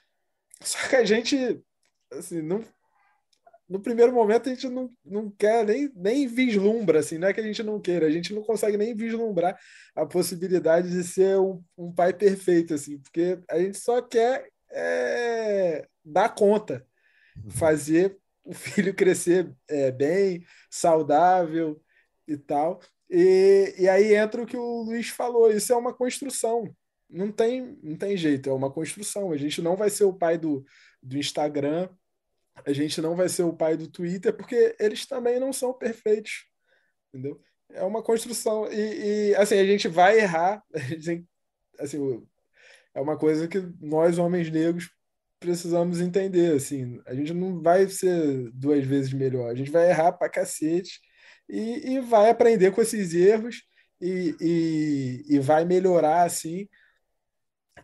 [0.61, 1.61] Só que a gente
[2.11, 2.63] assim, não,
[3.67, 7.39] no primeiro momento a gente não, não quer nem, nem vislumbra, assim, não é que
[7.39, 9.57] a gente não queira, a gente não consegue nem vislumbrar
[9.95, 15.87] a possibilidade de ser um, um pai perfeito, assim, porque a gente só quer é,
[16.03, 16.85] dar conta,
[17.35, 17.51] uhum.
[17.51, 18.17] fazer
[18.47, 21.81] o filho crescer é, bem, saudável
[22.25, 22.79] e tal.
[23.09, 26.73] E, e aí entra o que o Luiz falou, isso é uma construção,
[27.09, 29.31] não tem, não tem jeito, é uma construção.
[29.31, 30.65] A gente não vai ser o pai do,
[31.03, 31.89] do Instagram,
[32.65, 36.45] a gente não vai ser o pai do Twitter, porque eles também não são perfeitos,
[37.13, 37.41] entendeu?
[37.69, 38.71] É uma construção.
[38.71, 41.25] E, e assim, a gente vai errar, a gente,
[41.79, 42.25] assim,
[42.93, 44.89] é uma coisa que nós, homens negros,
[45.39, 50.13] precisamos entender, assim, a gente não vai ser duas vezes melhor, a gente vai errar
[50.13, 50.99] pra cacete
[51.49, 53.63] e, e vai aprender com esses erros
[54.01, 56.67] e, e, e vai melhorar, assim,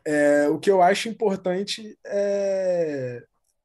[0.06, 3.24] é, o que eu acho importante é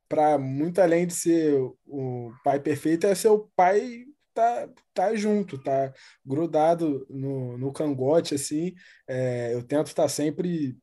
[0.09, 1.55] para muito além de ser
[1.87, 4.07] o pai perfeito, é ser o pai
[4.39, 5.93] tá, tá junto, tá
[6.25, 8.75] grudado no, no cangote, assim.
[9.07, 10.77] É, eu tento estar tá sempre.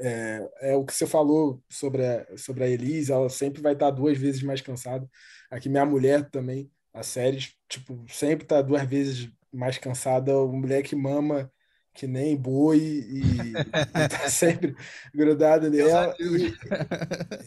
[0.00, 3.90] É, é, o que você falou sobre a, sobre a Elise, ela sempre vai estar
[3.90, 5.08] duas vezes mais cansada.
[5.50, 10.36] Aqui, minha mulher também, a série, tipo, sempre está duas vezes mais cansada.
[10.38, 11.50] Uma mulher que mama
[11.94, 14.76] que nem boi e, e tá sempre
[15.12, 16.14] grudado nela.
[16.20, 16.54] E,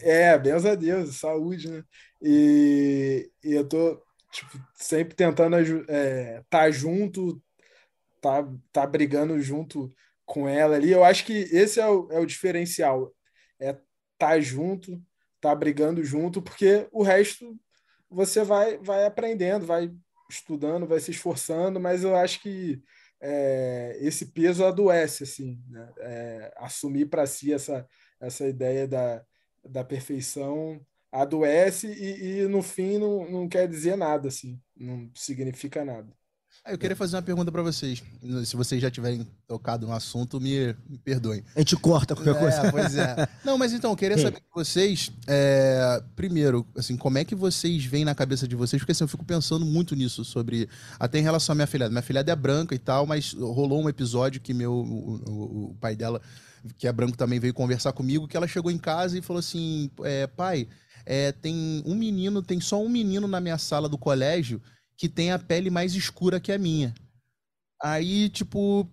[0.02, 1.82] é, benza a Deus, saúde, né?
[2.20, 5.56] E, e eu tô tipo, sempre tentando
[5.88, 7.42] é, tá junto,
[8.20, 9.90] tá, tá brigando junto
[10.24, 10.90] com ela ali.
[10.90, 13.14] Eu acho que esse é o, é o diferencial.
[13.60, 13.76] É
[14.18, 15.02] tá junto,
[15.40, 17.58] tá brigando junto, porque o resto
[18.08, 19.90] você vai, vai aprendendo, vai
[20.30, 22.80] estudando, vai se esforçando, mas eu acho que
[23.20, 25.92] é, esse peso adoece, assim, né?
[25.98, 27.86] é, assumir para si essa,
[28.20, 29.24] essa ideia da,
[29.64, 35.84] da perfeição adoece e, e, no fim não, não quer dizer nada, assim, não significa
[35.84, 36.12] nada.
[36.64, 38.00] Eu queria fazer uma pergunta para vocês.
[38.44, 41.42] Se vocês já tiverem tocado no assunto, me, me perdoem.
[41.56, 42.62] A gente corta qualquer é, coisa.
[42.70, 43.28] Pois é.
[43.44, 47.84] Não, mas então, eu queria saber de vocês, é, primeiro, assim, como é que vocês
[47.84, 48.80] veem na cabeça de vocês?
[48.80, 50.68] Porque assim, eu fico pensando muito nisso, sobre.
[51.00, 51.90] Até em relação à minha filhada.
[51.90, 55.76] Minha filhada é branca e tal, mas rolou um episódio que meu, o, o, o
[55.80, 56.22] pai dela,
[56.78, 59.90] que é branco, também veio conversar comigo, que ela chegou em casa e falou assim:
[60.04, 60.68] é, pai,
[61.04, 64.62] é, tem um menino, tem só um menino na minha sala do colégio
[64.96, 66.94] que tem a pele mais escura que a minha.
[67.82, 68.88] Aí, tipo,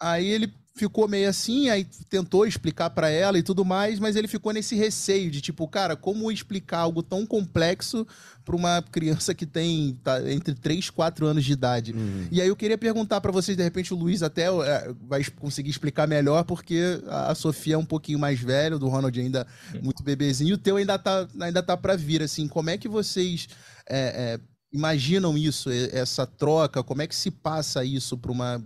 [0.00, 4.26] aí ele ficou meio assim, aí tentou explicar para ela e tudo mais, mas ele
[4.26, 8.06] ficou nesse receio de tipo, cara, como explicar algo tão complexo
[8.44, 11.92] para uma criança que tem tá, entre 3 e 4 anos de idade.
[11.92, 12.26] Uhum.
[12.30, 15.70] E aí eu queria perguntar para vocês, de repente o Luiz até é, vai conseguir
[15.70, 19.46] explicar melhor, porque a Sofia é um pouquinho mais velha, o do Ronald ainda
[19.82, 22.88] muito bebezinho, e o teu ainda tá, ainda tá para vir, assim, como é que
[22.88, 23.46] vocês
[23.88, 24.40] é, é,
[24.72, 28.64] imaginam isso, essa troca, como é que se passa isso para uma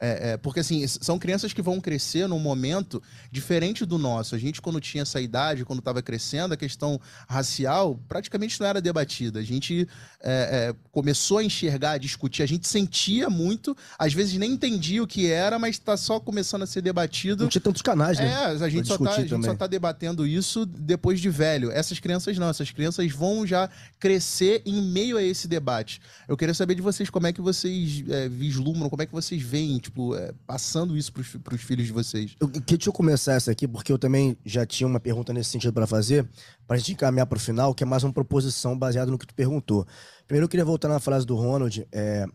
[0.00, 4.34] é, é, porque, assim, são crianças que vão crescer num momento diferente do nosso.
[4.34, 8.80] A gente, quando tinha essa idade, quando estava crescendo, a questão racial praticamente não era
[8.80, 9.40] debatida.
[9.40, 9.88] A gente
[10.20, 15.02] é, é, começou a enxergar, a discutir, a gente sentia muito, às vezes nem entendia
[15.02, 17.44] o que era, mas está só começando a ser debatido.
[17.44, 18.26] Não tinha tantos canais, né?
[18.26, 21.70] É, a gente, só está, a gente só tá debatendo isso depois de velho.
[21.70, 23.68] Essas crianças não, essas crianças vão já
[23.98, 26.00] crescer em meio a esse debate.
[26.28, 29.40] Eu queria saber de vocês como é que vocês é, vislumbram, como é que vocês
[29.42, 32.34] veem tipo, é, passando isso para os filhos de vocês?
[32.40, 35.72] Eu, deixa eu começar essa aqui, porque eu também já tinha uma pergunta nesse sentido
[35.72, 36.26] para fazer,
[36.66, 39.26] para a gente encaminhar para o final, que é mais uma proposição baseada no que
[39.26, 39.86] tu perguntou.
[40.26, 41.86] Primeiro, eu queria voltar na frase do Ronald.
[41.92, 42.26] É,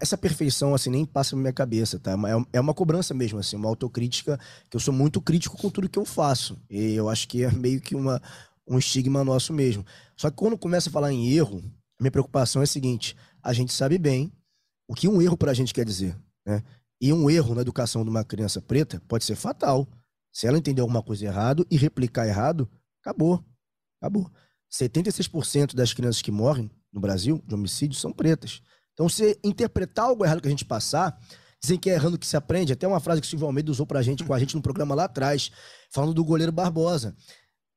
[0.00, 2.12] essa perfeição, assim, nem passa na minha cabeça, tá?
[2.12, 4.38] É, é uma cobrança mesmo, assim, uma autocrítica,
[4.68, 6.58] que eu sou muito crítico com tudo que eu faço.
[6.70, 8.20] E eu acho que é meio que uma,
[8.68, 9.84] um estigma nosso mesmo.
[10.16, 11.62] Só que quando começa a falar em erro,
[12.00, 14.32] minha preocupação é a seguinte: a gente sabe bem
[14.88, 16.16] o que um erro para a gente quer dizer.
[16.46, 16.62] Né?
[17.02, 19.88] E um erro na educação de uma criança preta pode ser fatal.
[20.32, 23.44] Se ela entender alguma coisa errado e replicar errado, acabou.
[24.00, 24.30] Acabou.
[24.72, 28.62] 76% das crianças que morrem no Brasil de homicídio são pretas.
[28.92, 31.20] Então, se interpretar algo errado que a gente passar,
[31.60, 32.72] dizem que é errando que se aprende.
[32.72, 34.94] Até uma frase que o Silvio Almeida usou pra gente, com a gente no programa
[34.94, 35.50] lá atrás,
[35.90, 37.16] falando do goleiro Barbosa.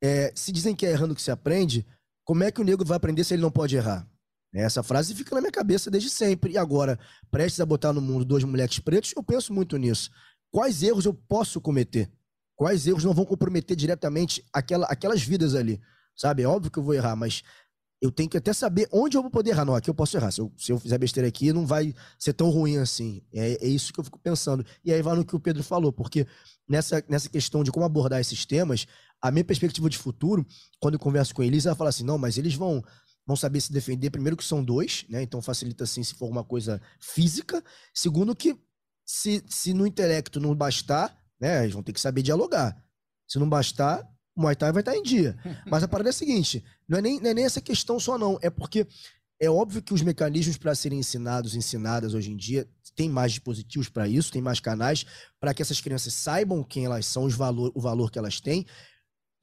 [0.03, 1.83] É, se dizem que é errando que se aprende,
[2.23, 4.07] como é que o negro vai aprender se ele não pode errar?
[4.63, 6.53] Essa frase fica na minha cabeça desde sempre.
[6.53, 6.97] E agora,
[7.29, 10.09] prestes a botar no mundo dois moleques pretos, eu penso muito nisso.
[10.51, 12.09] Quais erros eu posso cometer?
[12.55, 15.81] Quais erros não vão comprometer diretamente aquela, aquelas vidas ali?
[16.15, 16.43] Sabe?
[16.43, 17.43] É óbvio que eu vou errar, mas
[18.01, 19.65] eu tenho que até saber onde eu vou poder errar.
[19.65, 20.31] Não, aqui eu posso errar.
[20.31, 23.21] Se eu, se eu fizer besteira aqui, não vai ser tão ruim assim.
[23.33, 24.65] É, é isso que eu fico pensando.
[24.83, 26.25] E aí vai no que o Pedro falou, porque
[26.67, 28.85] nessa, nessa questão de como abordar esses temas,
[29.21, 30.45] a minha perspectiva de futuro,
[30.79, 32.83] quando eu converso com eles, ela fala assim: não, mas eles vão
[33.25, 34.09] vão saber se defender.
[34.09, 35.21] Primeiro que são dois, né?
[35.21, 37.63] Então facilita assim se for uma coisa física.
[37.93, 38.57] Segundo que
[39.05, 41.63] se, se no intelecto não bastar, né?
[41.63, 42.81] Eles vão ter que saber dialogar.
[43.27, 45.37] Se não bastar, o Muay Thai vai estar em dia.
[45.65, 48.17] Mas a parada é a seguinte, não é nem, não é nem essa questão só
[48.17, 48.85] não, é porque
[49.39, 53.89] é óbvio que os mecanismos para serem ensinados, ensinadas hoje em dia, tem mais dispositivos
[53.89, 55.05] para isso, tem mais canais
[55.39, 58.65] para que essas crianças saibam quem elas são, os valor, o valor que elas têm.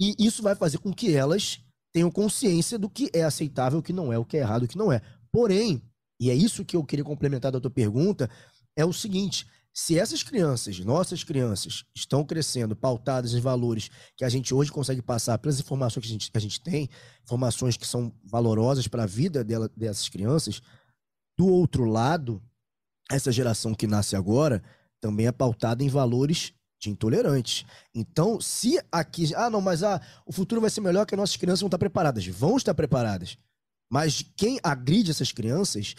[0.01, 1.61] E isso vai fazer com que elas
[1.93, 4.69] tenham consciência do que é aceitável, o que não é, o que é errado, o
[4.69, 5.01] que não é.
[5.31, 5.83] Porém,
[6.21, 8.31] e é isso que eu queria complementar da tua pergunta,
[8.77, 14.29] é o seguinte: se essas crianças, nossas crianças, estão crescendo pautadas em valores que a
[14.29, 16.89] gente hoje consegue passar pelas informações que a gente, que a gente tem,
[17.23, 20.61] informações que são valorosas para a vida dela, dessas crianças,
[21.39, 22.43] do outro lado,
[23.11, 24.63] essa geração que nasce agora
[25.01, 26.53] também é pautada em valores
[26.83, 27.65] de intolerantes.
[27.95, 29.33] Então, se aqui.
[29.37, 31.79] Ah, não, mas ah, o futuro vai ser melhor que as nossas crianças vão estar
[31.79, 32.27] preparadas.
[32.27, 33.39] Vão estar preparadas.
[33.89, 35.95] Mas quem agride essas crianças,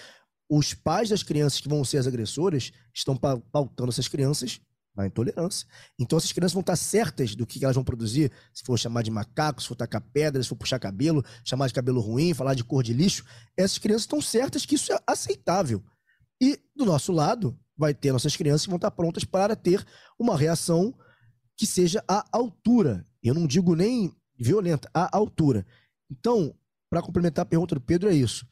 [0.49, 4.59] os pais das crianças que vão ser as agressoras, estão pautando essas crianças
[4.93, 5.65] na intolerância.
[5.97, 9.09] Então essas crianças vão estar certas do que elas vão produzir, se for chamar de
[9.09, 12.63] macaco, se for tacar pedra, se for puxar cabelo, chamar de cabelo ruim, falar de
[12.63, 13.23] cor de lixo,
[13.55, 15.81] essas crianças estão certas que isso é aceitável.
[16.41, 19.85] E do nosso lado, vai ter nossas crianças que vão estar prontas para ter
[20.19, 20.93] uma reação
[21.57, 23.05] que seja à altura.
[23.21, 25.65] Eu não digo nem violenta, à altura.
[26.09, 26.53] Então,
[26.89, 28.45] para complementar a pergunta do Pedro, é isso.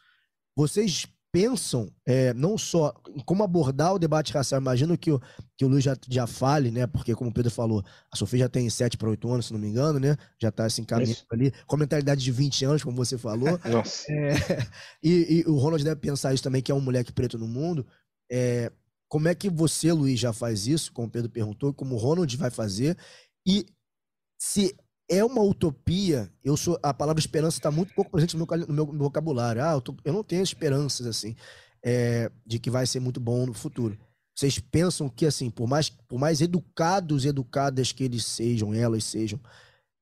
[0.55, 5.21] Vocês pensam é, não só em como abordar o debate racial, imagino que o,
[5.57, 6.85] que o Luiz já, já fale, né?
[6.85, 9.59] Porque, como o Pedro falou, a Sofia já tem 7 para 8 anos, se não
[9.59, 10.17] me engano, né?
[10.41, 13.59] Já está assim, caminhando ali, com a mentalidade de 20 anos, como você falou.
[13.65, 14.11] Nossa.
[14.11, 14.33] É,
[15.01, 17.85] e, e, o Ronald deve pensar isso também, que é um moleque preto no mundo.
[18.29, 18.71] É,
[19.11, 22.37] como é que você, Luiz, já faz isso, como o Pedro perguntou, como o Ronald
[22.37, 22.97] vai fazer?
[23.45, 23.65] E
[24.39, 24.73] se
[25.09, 28.93] é uma utopia, eu sou a palavra esperança está muito pouco presente no meu, no
[28.93, 29.61] meu vocabulário.
[29.61, 31.35] Ah, eu, tô, eu, não tenho esperanças assim
[31.83, 33.99] é, de que vai ser muito bom no futuro.
[34.33, 39.03] Vocês pensam que assim, por mais por mais educados e educadas que eles sejam, elas
[39.03, 39.37] sejam,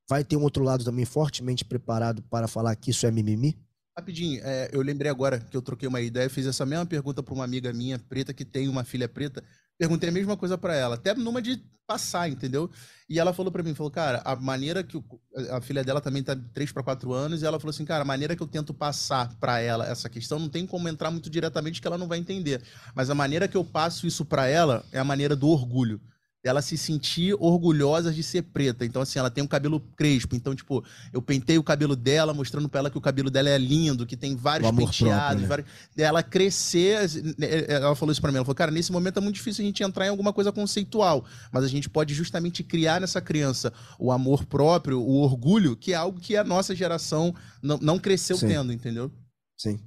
[0.07, 3.57] vai ter um outro lado também fortemente preparado para falar que isso é mimimi?
[4.00, 7.34] Rapidinho, é, eu lembrei agora que eu troquei uma ideia, fiz essa mesma pergunta para
[7.34, 9.43] uma amiga minha preta que tem uma filha preta.
[9.78, 12.70] Perguntei a mesma coisa para ela, até numa de passar, entendeu?
[13.10, 15.04] E ela falou para mim, falou, cara, a maneira que o,
[15.52, 18.06] a filha dela também tá 3 para 4 anos, e ela falou assim, cara, a
[18.06, 21.82] maneira que eu tento passar para ela essa questão não tem como entrar muito diretamente
[21.82, 22.62] que ela não vai entender,
[22.95, 26.00] mas a maneira que eu passo isso para ela é a maneira do orgulho.
[26.43, 28.85] Ela se sentir orgulhosa de ser preta.
[28.85, 30.35] Então, assim, ela tem um cabelo crespo.
[30.35, 33.57] Então, tipo, eu pentei o cabelo dela, mostrando pra ela que o cabelo dela é
[33.57, 34.97] lindo, que tem vários penteados.
[34.97, 35.47] Próprio, né?
[35.47, 35.67] vários...
[35.97, 37.09] Ela crescer.
[37.37, 38.37] Né, ela falou isso pra mim.
[38.37, 41.25] Ela falou, cara, nesse momento é muito difícil a gente entrar em alguma coisa conceitual.
[41.51, 45.95] Mas a gente pode justamente criar nessa criança o amor próprio, o orgulho, que é
[45.95, 48.47] algo que a nossa geração não, não cresceu Sim.
[48.47, 49.11] tendo, entendeu?
[49.57, 49.77] Sim.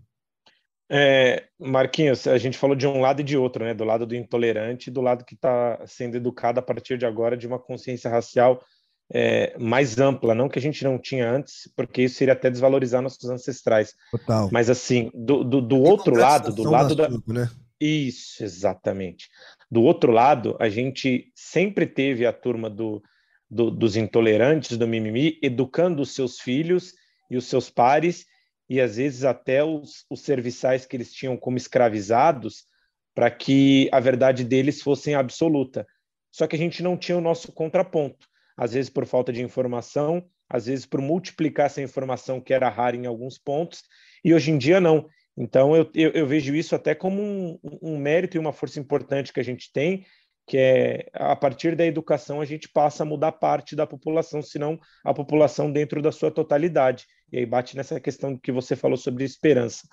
[0.95, 3.73] É, Marquinhos, a gente falou de um lado e de outro, né?
[3.73, 7.35] Do lado do intolerante e do lado que está sendo educado a partir de agora
[7.35, 8.63] de uma consciência racial
[9.11, 13.01] é, mais ampla, não que a gente não tinha antes, porque isso iria até desvalorizar
[13.01, 13.95] nossos ancestrais.
[14.11, 14.51] Total.
[14.53, 17.09] Mas assim, do, do, do outro lado, do lado da.
[17.27, 17.51] né?
[17.81, 19.31] Isso, exatamente.
[19.71, 23.03] Do outro lado, a gente sempre teve a turma do,
[23.51, 26.93] do, dos intolerantes, do mimimi, educando os seus filhos
[27.31, 28.27] e os seus pares
[28.73, 32.65] e às vezes até os, os serviçais que eles tinham como escravizados
[33.15, 35.87] para que a verdade deles fosse absoluta.
[36.31, 40.25] Só que a gente não tinha o nosso contraponto, às vezes por falta de informação,
[40.49, 43.83] às vezes por multiplicar essa informação que era rara em alguns pontos,
[44.25, 45.07] e hoje em dia não.
[45.37, 49.35] Então eu, eu, eu vejo isso até como um, um mérito e uma força importante
[49.35, 50.07] que a gente tem,
[50.47, 54.81] que é a partir da educação a gente passa a mudar parte da população, senão
[55.05, 57.05] a população dentro da sua totalidade.
[57.33, 59.89] E aí bate nessa questão que você falou sobre esperança.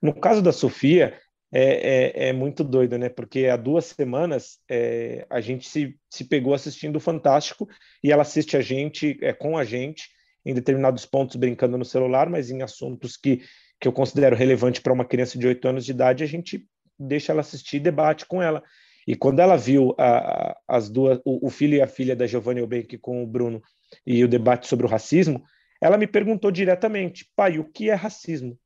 [0.00, 1.18] No caso da Sofia,
[1.50, 3.08] é, é, é muito doido, né?
[3.08, 7.68] Porque há duas semanas é, a gente se, se pegou assistindo o Fantástico
[8.02, 10.08] e ela assiste a gente, é, com a gente,
[10.44, 13.42] em determinados pontos brincando no celular, mas em assuntos que,
[13.80, 16.66] que eu considero relevante para uma criança de 8 anos de idade, a gente
[16.98, 18.62] deixa ela assistir e debate com ela.
[19.06, 22.26] E quando ela viu a, a, as duas, o, o, filho e a filha da
[22.26, 23.60] Giovanni Eubank com o Bruno
[24.06, 25.42] e o debate sobre o racismo,
[25.82, 28.56] ela me perguntou diretamente, pai, o que é racismo?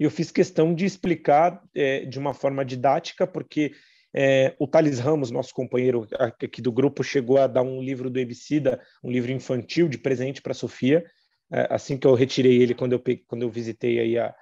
[0.00, 3.72] E eu fiz questão de explicar é, de uma forma didática, porque
[4.12, 8.18] é, o Thales Ramos, nosso companheiro aqui do grupo, chegou a dar um livro do
[8.18, 11.04] Ebicida, um livro infantil de presente para Sofia,
[11.52, 14.34] é, assim que eu retirei ele quando eu, quando eu visitei aí a,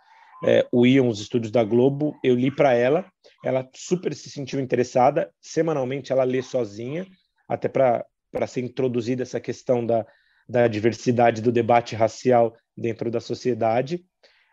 [0.43, 3.05] é, o Ion, os estúdios da Globo, eu li para ela,
[3.45, 7.07] ela super se sentiu interessada, semanalmente ela lê sozinha,
[7.47, 10.07] até para ser introduzida essa questão da,
[10.51, 14.05] da diversidade do debate racial dentro da sociedade.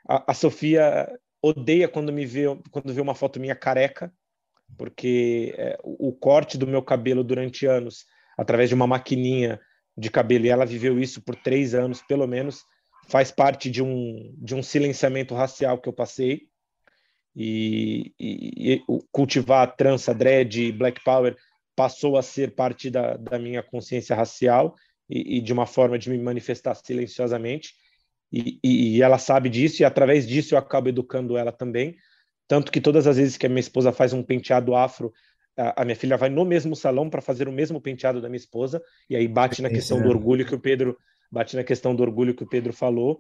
[0.08, 4.14] A, a Sofia odeia quando me vê quando vê uma foto minha careca,
[4.78, 8.06] porque é, o, o corte do meu cabelo durante anos,
[8.38, 9.60] através de uma maquininha
[9.98, 12.64] de cabelo, e ela viveu isso por três anos, pelo menos,
[13.08, 16.48] faz parte de um, de um silenciamento racial que eu passei.
[17.39, 21.36] E, e, e cultivar trança, dread, black power
[21.76, 24.76] passou a ser parte da, da minha consciência racial
[25.10, 27.74] e, e, de uma forma de me manifestar silenciosamente.
[28.32, 31.95] E, e, ela sabe disso, e através disso eu acabo educando ela também.
[32.47, 35.14] Tanto que todas as vezes que a minha esposa faz um penteado afro,
[35.58, 38.38] a, a minha filha vai no mesmo salão para fazer o mesmo penteado da minha
[38.38, 40.97] esposa, e aí bate na questão do orgulho que o Pedro
[41.32, 43.20] bate na questão do orgulho que o Pedro falou.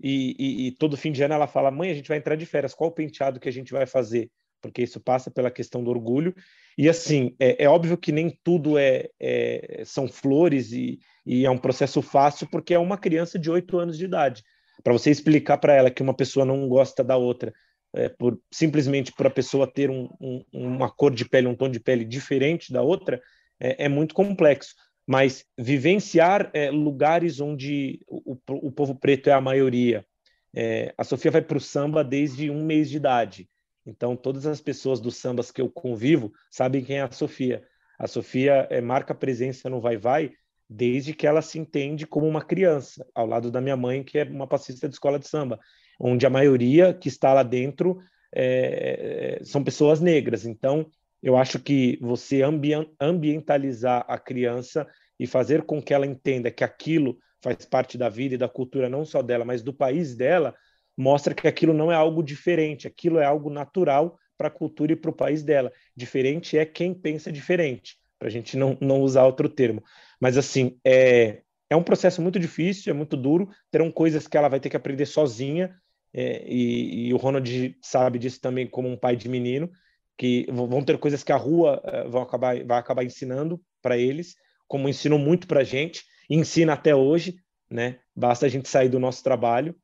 [0.00, 2.46] E, e, e, todo fim de ano ela fala: mãe, a gente vai entrar de
[2.46, 4.30] férias, qual o penteado que a gente vai fazer?
[4.64, 6.34] Porque isso passa pela questão do orgulho.
[6.78, 11.50] E assim, é, é óbvio que nem tudo é, é, são flores e, e, é
[11.50, 14.42] um processo fácil, porque é uma criança de oito anos de idade.
[14.82, 17.52] Para você explicar para ela que uma pessoa não gosta da outra,
[17.94, 21.68] é, por simplesmente por a pessoa ter um, um, uma cor de pele, um tom
[21.68, 23.20] de pele diferente da outra,
[23.60, 24.74] é, é muito complexo.
[25.06, 30.06] Mas vivenciar é, lugares onde o, o, povo preto é a maioria.
[30.56, 33.48] É, a Sofia vai para o samba desde um mês de idade.
[33.86, 37.62] Então, todas as pessoas dos sambas que eu convivo sabem quem é a Sofia.
[37.98, 40.32] A Sofia é, marca presença no Vai Vai
[40.68, 44.24] desde que ela se entende como uma criança, ao lado da minha mãe, que é
[44.24, 45.60] uma passista de escola de samba,
[46.00, 47.98] onde a maioria que está lá dentro
[48.34, 50.46] é, são pessoas negras.
[50.46, 50.86] Então,
[51.22, 52.42] eu acho que você
[53.00, 54.86] ambientalizar a criança
[55.18, 58.88] e fazer com que ela entenda que aquilo faz parte da vida e da cultura
[58.88, 60.54] não só dela, mas do país dela,
[60.96, 64.96] mostra que aquilo não é algo diferente, aquilo é algo natural para a cultura e
[64.96, 65.72] para o país dela.
[65.96, 69.82] Diferente é quem pensa diferente, para a gente não, não usar outro termo.
[70.20, 74.48] Mas, assim, é, é um processo muito difícil, é muito duro, terão coisas que ela
[74.48, 75.74] vai ter que aprender sozinha,
[76.12, 79.68] é, e, e, o Ronald sabe disso também como um pai de menino,
[80.16, 84.36] que vão ter coisas que a rua uh, vão acabar, vai acabar ensinando para eles,
[84.68, 87.34] como ensinou muito para a gente, ensina até hoje,
[87.68, 87.98] né?
[88.14, 89.74] Basta a gente sair do nosso trabalho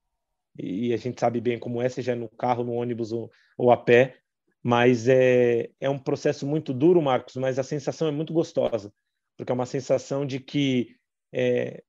[0.58, 3.76] e a gente sabe bem como é, seja no carro, no ônibus ou, ou a
[3.76, 4.16] pé,
[4.62, 8.92] mas é, é um processo muito duro, Marcos, mas a sensação é muito gostosa,
[9.36, 10.96] porque é uma sensação de que,
[11.32, 11.82] é,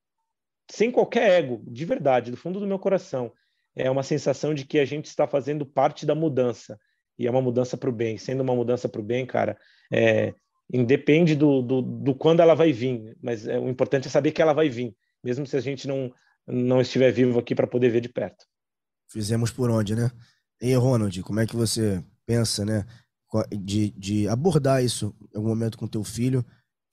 [0.69, 3.31] sem qualquer ego, de verdade, do fundo do meu coração,
[3.75, 6.79] é uma sensação de que a gente está fazendo parte da mudança,
[7.19, 8.17] e é uma mudança para o bem.
[8.17, 9.57] Sendo uma mudança para o bem, cara,
[9.91, 10.33] é,
[10.73, 14.41] independe do, do, do quando ela vai vir, mas é, o importante é saber que
[14.41, 16.11] ela vai vir, mesmo se a gente não,
[16.47, 18.45] não estiver vivo aqui para poder ver de perto.
[19.09, 20.09] Fizemos por onde, né?
[20.61, 22.85] E Ronald, como é que você pensa, né,
[23.59, 26.45] de, de abordar isso em algum momento com teu filho?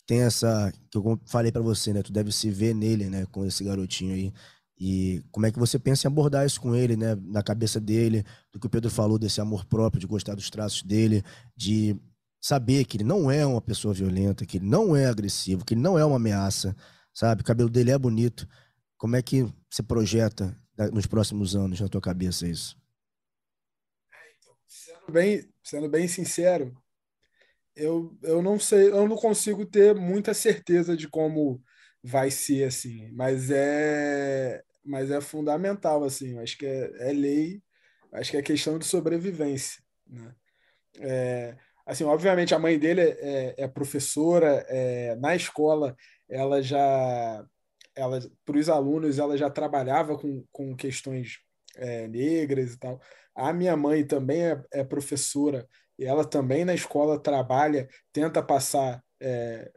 [0.06, 2.02] Tem essa que eu falei para você, né?
[2.02, 4.32] Tu deve se ver nele, né, com esse garotinho aí.
[4.80, 7.16] E como é que você pensa em abordar isso com ele, né?
[7.20, 10.82] Na cabeça dele, do que o Pedro falou desse amor próprio, de gostar dos traços
[10.82, 11.22] dele,
[11.56, 11.96] de
[12.40, 15.80] saber que ele não é uma pessoa violenta, que ele não é agressivo, que ele
[15.80, 16.74] não é uma ameaça,
[17.12, 17.42] sabe?
[17.42, 18.48] O cabelo dele é bonito.
[18.98, 20.54] Como é que você projeta
[20.92, 22.76] nos próximos anos na tua cabeça isso?
[24.66, 26.76] Sendo bem, sendo bem sincero,
[27.76, 31.62] eu, eu não sei, eu não consigo ter muita certeza de como
[32.02, 37.62] vai ser assim, mas é mas é fundamental assim, acho que é, é lei,
[38.12, 40.34] acho que é questão de sobrevivência, né?
[41.00, 45.96] É, assim, obviamente a mãe dele é, é professora, é, na escola
[46.28, 47.46] ela já
[47.98, 51.38] ela para os alunos ela já trabalhava com, com questões
[51.76, 53.00] é, negras e tal.
[53.34, 55.68] A minha mãe também é, é, professora
[55.98, 59.70] e ela também na escola trabalha, tenta passar é,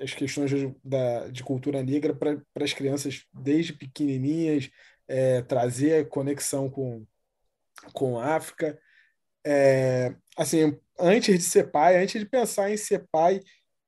[0.00, 4.70] as questões de, da, de cultura negra para as crianças desde pequenininhas,
[5.06, 7.04] é, trazer conexão com,
[7.92, 8.78] com a África.
[9.44, 13.40] É, assim, antes de ser pai, antes de pensar em ser pai,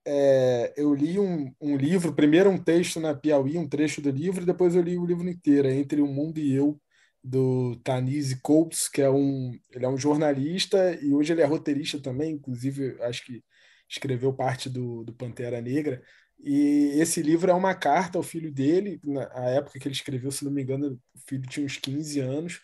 [0.07, 4.43] é, eu li um, um, livro, primeiro um texto na Piauí, um trecho do livro,
[4.43, 6.81] e depois eu li o livro inteiro, Entre o Mundo e Eu,
[7.23, 12.01] do Tanise Coates, que é um, ele é um jornalista e hoje ele é roteirista
[12.01, 13.45] também, inclusive acho que
[13.89, 16.03] escreveu parte do, do Pantera Negra.
[16.41, 20.45] E esse livro é uma carta ao filho dele, na época que ele escreveu, se
[20.45, 22.61] não me engano, o filho tinha uns 15 anos,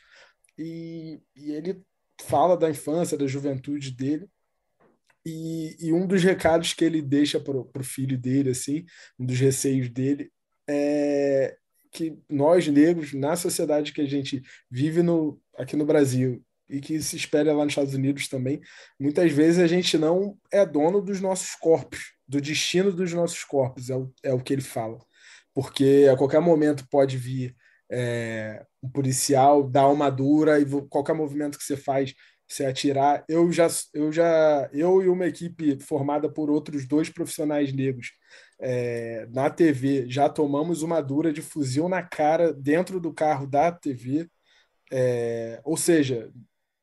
[0.59, 1.82] e, e ele
[2.20, 4.28] fala da infância, da juventude dele.
[5.26, 8.84] E, e um dos recados que ele deixa para o filho dele, assim,
[9.18, 10.30] um dos receios dele,
[10.68, 11.56] é
[11.90, 17.00] que nós negros, na sociedade que a gente vive no, aqui no Brasil e que
[17.00, 18.60] se espera lá nos Estados Unidos também,
[19.00, 23.88] muitas vezes a gente não é dono dos nossos corpos, do destino dos nossos corpos,
[23.88, 24.98] é o, é o que ele fala.
[25.54, 27.56] Porque a qualquer momento pode vir
[27.90, 32.14] é, um policial, dar uma dura, e qualquer movimento que você faz,
[32.49, 33.24] você atirar.
[33.28, 38.12] Eu já, eu já, eu e uma equipe formada por outros dois profissionais negros
[38.61, 43.70] é, na TV, já tomamos uma dura de fuzil na cara dentro do carro da
[43.70, 44.28] TV.
[44.90, 46.32] É, ou seja,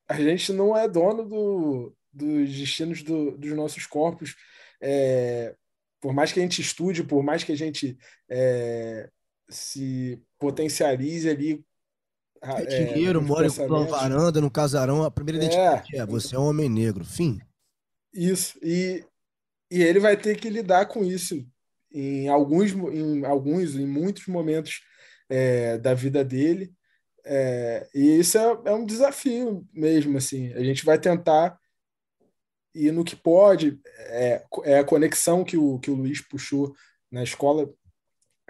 [0.08, 4.36] a gente não é dono do, dos destinos do, dos nossos corpos.
[4.82, 5.56] É,
[6.00, 7.98] por mais que a gente estude, por mais que a gente
[8.30, 9.10] é,
[9.50, 11.64] se potencialize ali.
[12.46, 13.50] É, é dinheiro, mora em
[13.88, 15.46] varanda, no casarão, a primeira é.
[15.46, 17.40] identidade é, você é um homem negro, fim.
[18.14, 19.04] Isso, e,
[19.72, 21.46] e ele vai ter que lidar com isso
[21.92, 24.82] em alguns, em alguns, em muitos momentos
[25.30, 26.74] é, da vida dele.
[27.26, 30.54] É, e isso é, é, um desafio mesmo, assim.
[30.54, 31.58] A gente vai tentar
[32.74, 33.80] ir no que pode.
[33.98, 36.76] É, é, a conexão que o, que o Luiz puxou
[37.10, 37.70] na escola,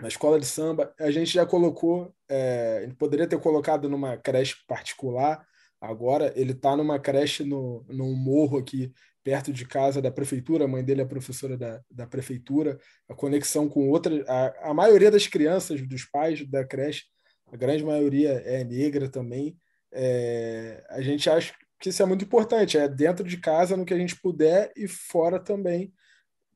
[0.02, 0.94] na escola de samba.
[1.00, 5.46] A gente já colocou, é, ele poderia ter colocado numa creche particular.
[5.80, 8.92] Agora ele está numa creche no, num morro aqui
[9.26, 12.78] perto de casa da prefeitura, a mãe dele é professora da, da prefeitura,
[13.10, 17.06] a conexão com outra, a, a maioria das crianças, dos pais da creche,
[17.52, 19.58] a grande maioria é negra também.
[19.92, 23.96] É, a gente acha que isso é muito importante, é dentro de casa, no que
[23.96, 25.92] a gente puder, e fora também,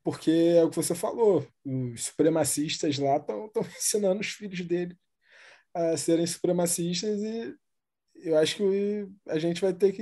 [0.04, 4.98] porque é o que você falou, os supremacistas lá estão ensinando os filhos dele
[5.74, 7.56] a serem supremacistas e
[8.24, 10.02] eu acho que a gente vai ter que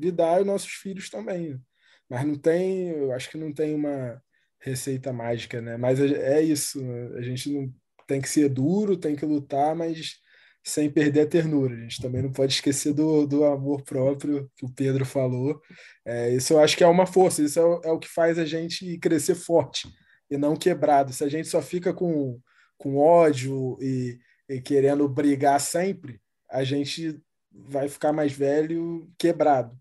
[0.00, 1.60] lidar os nossos filhos também.
[2.08, 4.20] Mas não tem, eu acho que não tem uma
[4.60, 5.76] receita mágica, né?
[5.76, 6.80] Mas é, é isso,
[7.16, 7.72] a gente não
[8.06, 10.16] tem que ser duro, tem que lutar, mas
[10.64, 11.74] sem perder a ternura.
[11.74, 15.60] A gente também não pode esquecer do, do amor próprio que o Pedro falou.
[16.04, 18.44] É, isso eu acho que é uma força, isso é, é, o que faz a
[18.44, 19.88] gente crescer forte
[20.30, 21.12] e não quebrado.
[21.12, 22.40] Se a gente só fica com,
[22.76, 24.18] com ódio e,
[24.48, 26.20] e querendo brigar sempre,
[26.50, 27.20] a gente
[27.52, 29.76] vai ficar mais velho quebrado.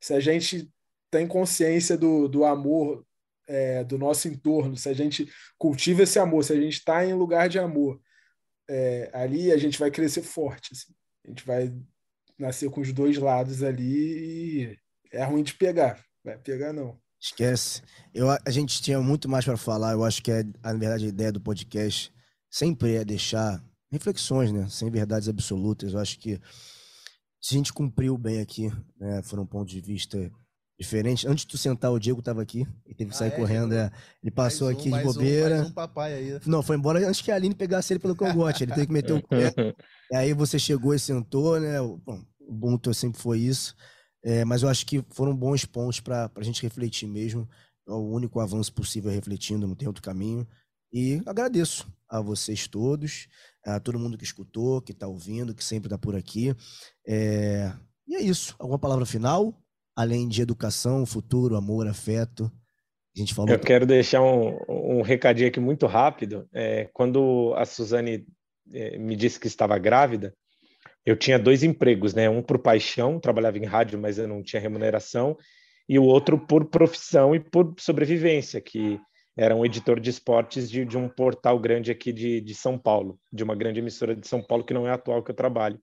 [0.00, 0.70] Se a gente
[1.10, 3.06] tem consciência do, do amor
[3.46, 5.28] é, do nosso entorno, se a gente
[5.58, 8.00] cultiva esse amor, se a gente está em lugar de amor,
[8.68, 10.72] é, ali a gente vai crescer forte.
[10.72, 10.92] Assim.
[11.24, 11.74] A gente vai
[12.38, 14.78] nascer com os dois lados ali e
[15.12, 16.04] é ruim de pegar.
[16.24, 16.98] Vai pegar, não.
[17.20, 17.82] Esquece.
[18.12, 19.92] Eu, a gente tinha muito mais para falar.
[19.92, 22.12] Eu acho que, é, na verdade, a ideia do podcast
[22.50, 24.68] sempre é deixar reflexões, né?
[24.68, 25.92] Sem verdades absolutas.
[25.94, 26.38] Eu acho que
[27.40, 29.22] se a gente cumpriu bem aqui, né?
[29.22, 30.30] Foram pontos de vista
[30.78, 31.26] diferente.
[31.26, 33.74] Antes de tu sentar, o Diego tava aqui e teve que sair ah, é, correndo.
[33.74, 33.90] É.
[34.22, 35.62] Ele passou aqui de bobeira.
[35.62, 36.40] Um, um papai aí.
[36.46, 38.64] Não, foi embora antes que a Aline pegasse ele pelo cangote.
[38.64, 39.52] Ele teve que meter o pé.
[40.10, 41.78] e aí você chegou e sentou, né?
[41.80, 43.74] Bom, o Ubuntu sempre foi isso.
[44.24, 47.48] É, mas eu acho que foram bons pontos para a gente refletir mesmo.
[47.86, 50.46] É o único avanço possível refletindo, não tem outro caminho.
[50.92, 53.28] E agradeço a vocês todos,
[53.64, 56.54] a todo mundo que escutou, que está ouvindo, que sempre está por aqui.
[57.06, 57.72] É...
[58.06, 58.54] E é isso.
[58.58, 59.54] Alguma palavra final?
[59.96, 62.50] Além de educação, futuro, amor, afeto.
[63.16, 63.50] A gente falou.
[63.50, 66.48] Eu quero deixar um, um recadinho aqui muito rápido.
[66.52, 68.26] É, quando a Suzane
[68.72, 70.34] é, me disse que estava grávida,
[71.06, 72.28] eu tinha dois empregos, né?
[72.28, 75.36] Um por paixão, trabalhava em rádio, mas eu não tinha remuneração,
[75.88, 78.98] e o outro por profissão e por sobrevivência, que
[79.36, 83.18] era um editor de esportes de, de um portal grande aqui de, de São Paulo,
[83.32, 85.78] de uma grande emissora de São Paulo, que não é a atual que eu trabalho.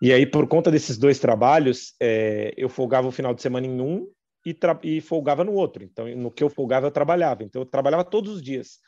[0.00, 3.80] E aí, por conta desses dois trabalhos, é, eu folgava o final de semana em
[3.80, 4.06] um
[4.46, 5.82] e, e, folgava no outro.
[5.82, 7.42] Então, no que eu folgava, eu trabalhava.
[7.42, 8.78] Então, eu trabalhava todos os dias.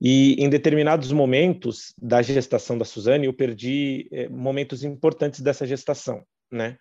[0.00, 6.22] E em determinados momentos da gestação da Suzane, eu perdi é, momentos importantes dessa gestação,
[6.50, 6.76] né?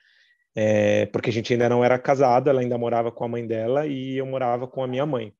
[0.56, 3.88] É, porque a gente ainda não era casado, ela ainda morava com a mãe dela
[3.88, 5.34] e eu morava com a minha mãe.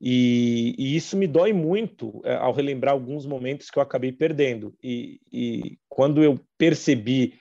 [0.00, 4.74] E, e, isso me dói muito é, ao relembrar alguns momentos que eu acabei perdendo.
[4.82, 7.34] E, e quando eu percebi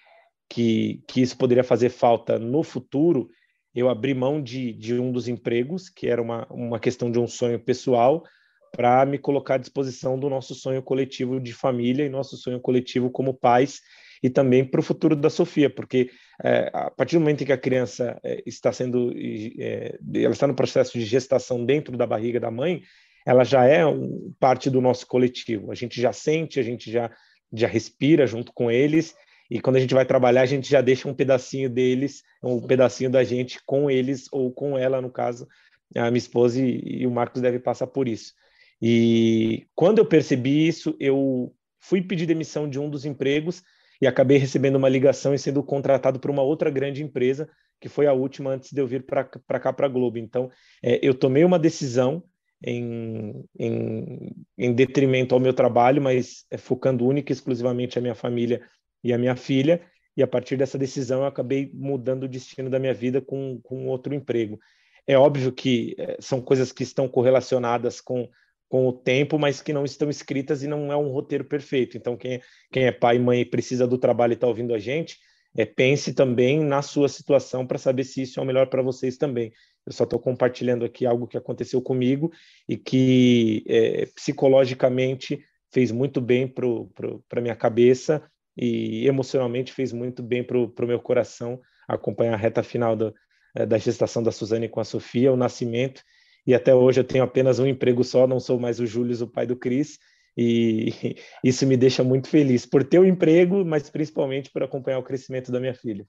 [0.49, 3.29] que, que isso poderia fazer falta no futuro,
[3.73, 7.27] eu abri mão de, de um dos empregos, que era uma, uma questão de um
[7.27, 8.23] sonho pessoal,
[8.71, 13.09] para me colocar à disposição do nosso sonho coletivo de família e nosso sonho coletivo
[13.09, 13.81] como pais
[14.21, 16.09] e também para o futuro da Sofia, porque
[16.43, 19.13] é, a partir do momento em que a criança é, está sendo,
[19.59, 22.81] é, ela está no processo de gestação dentro da barriga da mãe,
[23.25, 25.71] ela já é um, parte do nosso coletivo.
[25.71, 27.11] A gente já sente, a gente já
[27.51, 29.15] já respira junto com eles
[29.49, 33.09] e quando a gente vai trabalhar a gente já deixa um pedacinho deles, um pedacinho
[33.09, 35.47] da gente com eles ou com ela no caso,
[35.95, 38.33] a minha esposa e, e o Marcos deve passar por isso.
[38.81, 43.63] E quando eu percebi isso, eu fui pedir demissão de um dos empregos
[44.01, 47.49] e acabei recebendo uma ligação e sendo contratado por uma outra grande empresa,
[47.79, 50.17] que foi a última antes de eu vir para cá, para a Globo.
[50.17, 50.49] Então,
[50.83, 52.23] é, eu tomei uma decisão
[52.63, 58.15] em, em, em, detrimento ao meu trabalho, mas é, focando única e exclusivamente a minha
[58.15, 58.61] família
[59.03, 59.81] e a minha filha.
[60.15, 63.87] E a partir dessa decisão, eu acabei mudando o destino da minha vida com, com
[63.87, 64.59] outro emprego.
[65.07, 68.29] É óbvio que é, são coisas que estão correlacionadas com
[68.69, 71.97] com o tempo, mas que não estão escritas e não é um roteiro perfeito.
[71.97, 72.39] Então, quem,
[72.71, 75.17] quem é pai e mãe e precisa do trabalho e está ouvindo a gente,
[75.57, 79.17] é, pense também na sua situação para saber se isso é o melhor para vocês
[79.17, 79.51] também.
[79.85, 82.31] Eu só estou compartilhando aqui algo que aconteceu comigo
[82.67, 85.43] e que é, psicologicamente
[85.73, 88.23] fez muito bem para a minha cabeça
[88.55, 93.13] e emocionalmente fez muito bem para o meu coração acompanhar a reta final do,
[93.55, 96.03] é, da gestação da Suzane com a Sofia, o nascimento
[96.45, 99.27] e até hoje eu tenho apenas um emprego só, não sou mais o Júlio, o
[99.27, 99.97] pai do Cris,
[100.37, 100.93] e
[101.43, 105.03] isso me deixa muito feliz por ter o um emprego, mas principalmente por acompanhar o
[105.03, 106.07] crescimento da minha filha.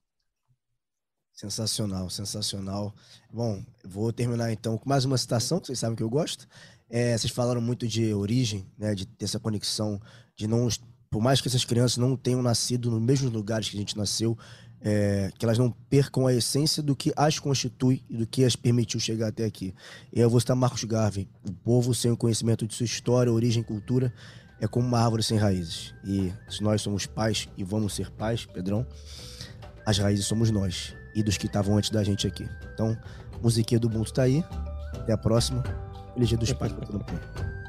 [1.32, 2.94] Sensacional, sensacional.
[3.32, 6.46] Bom, vou terminar então com mais uma citação, que vocês sabem que eu gosto.
[6.88, 10.00] É, vocês falaram muito de origem, né, de ter essa conexão,
[10.36, 10.68] de não,
[11.08, 14.36] por mais que essas crianças não tenham nascido nos mesmos lugares que a gente nasceu,
[14.82, 18.56] é, que elas não percam a essência do que as constitui e do que as
[18.56, 19.74] permitiu chegar até aqui.
[20.12, 23.62] E eu vou citar Marcos Garvey: o povo sem o conhecimento de sua história, origem
[23.62, 24.12] e cultura
[24.60, 25.94] é como uma árvore sem raízes.
[26.04, 28.86] E se nós somos pais e vamos ser pais, Pedrão,
[29.86, 32.48] as raízes somos nós e dos que estavam antes da gente aqui.
[32.74, 32.96] Então,
[33.42, 34.44] musiquinha do Ubuntu tá aí.
[34.94, 35.62] Até a próxima.
[36.14, 37.59] Feliz dia dos pais para todo mundo.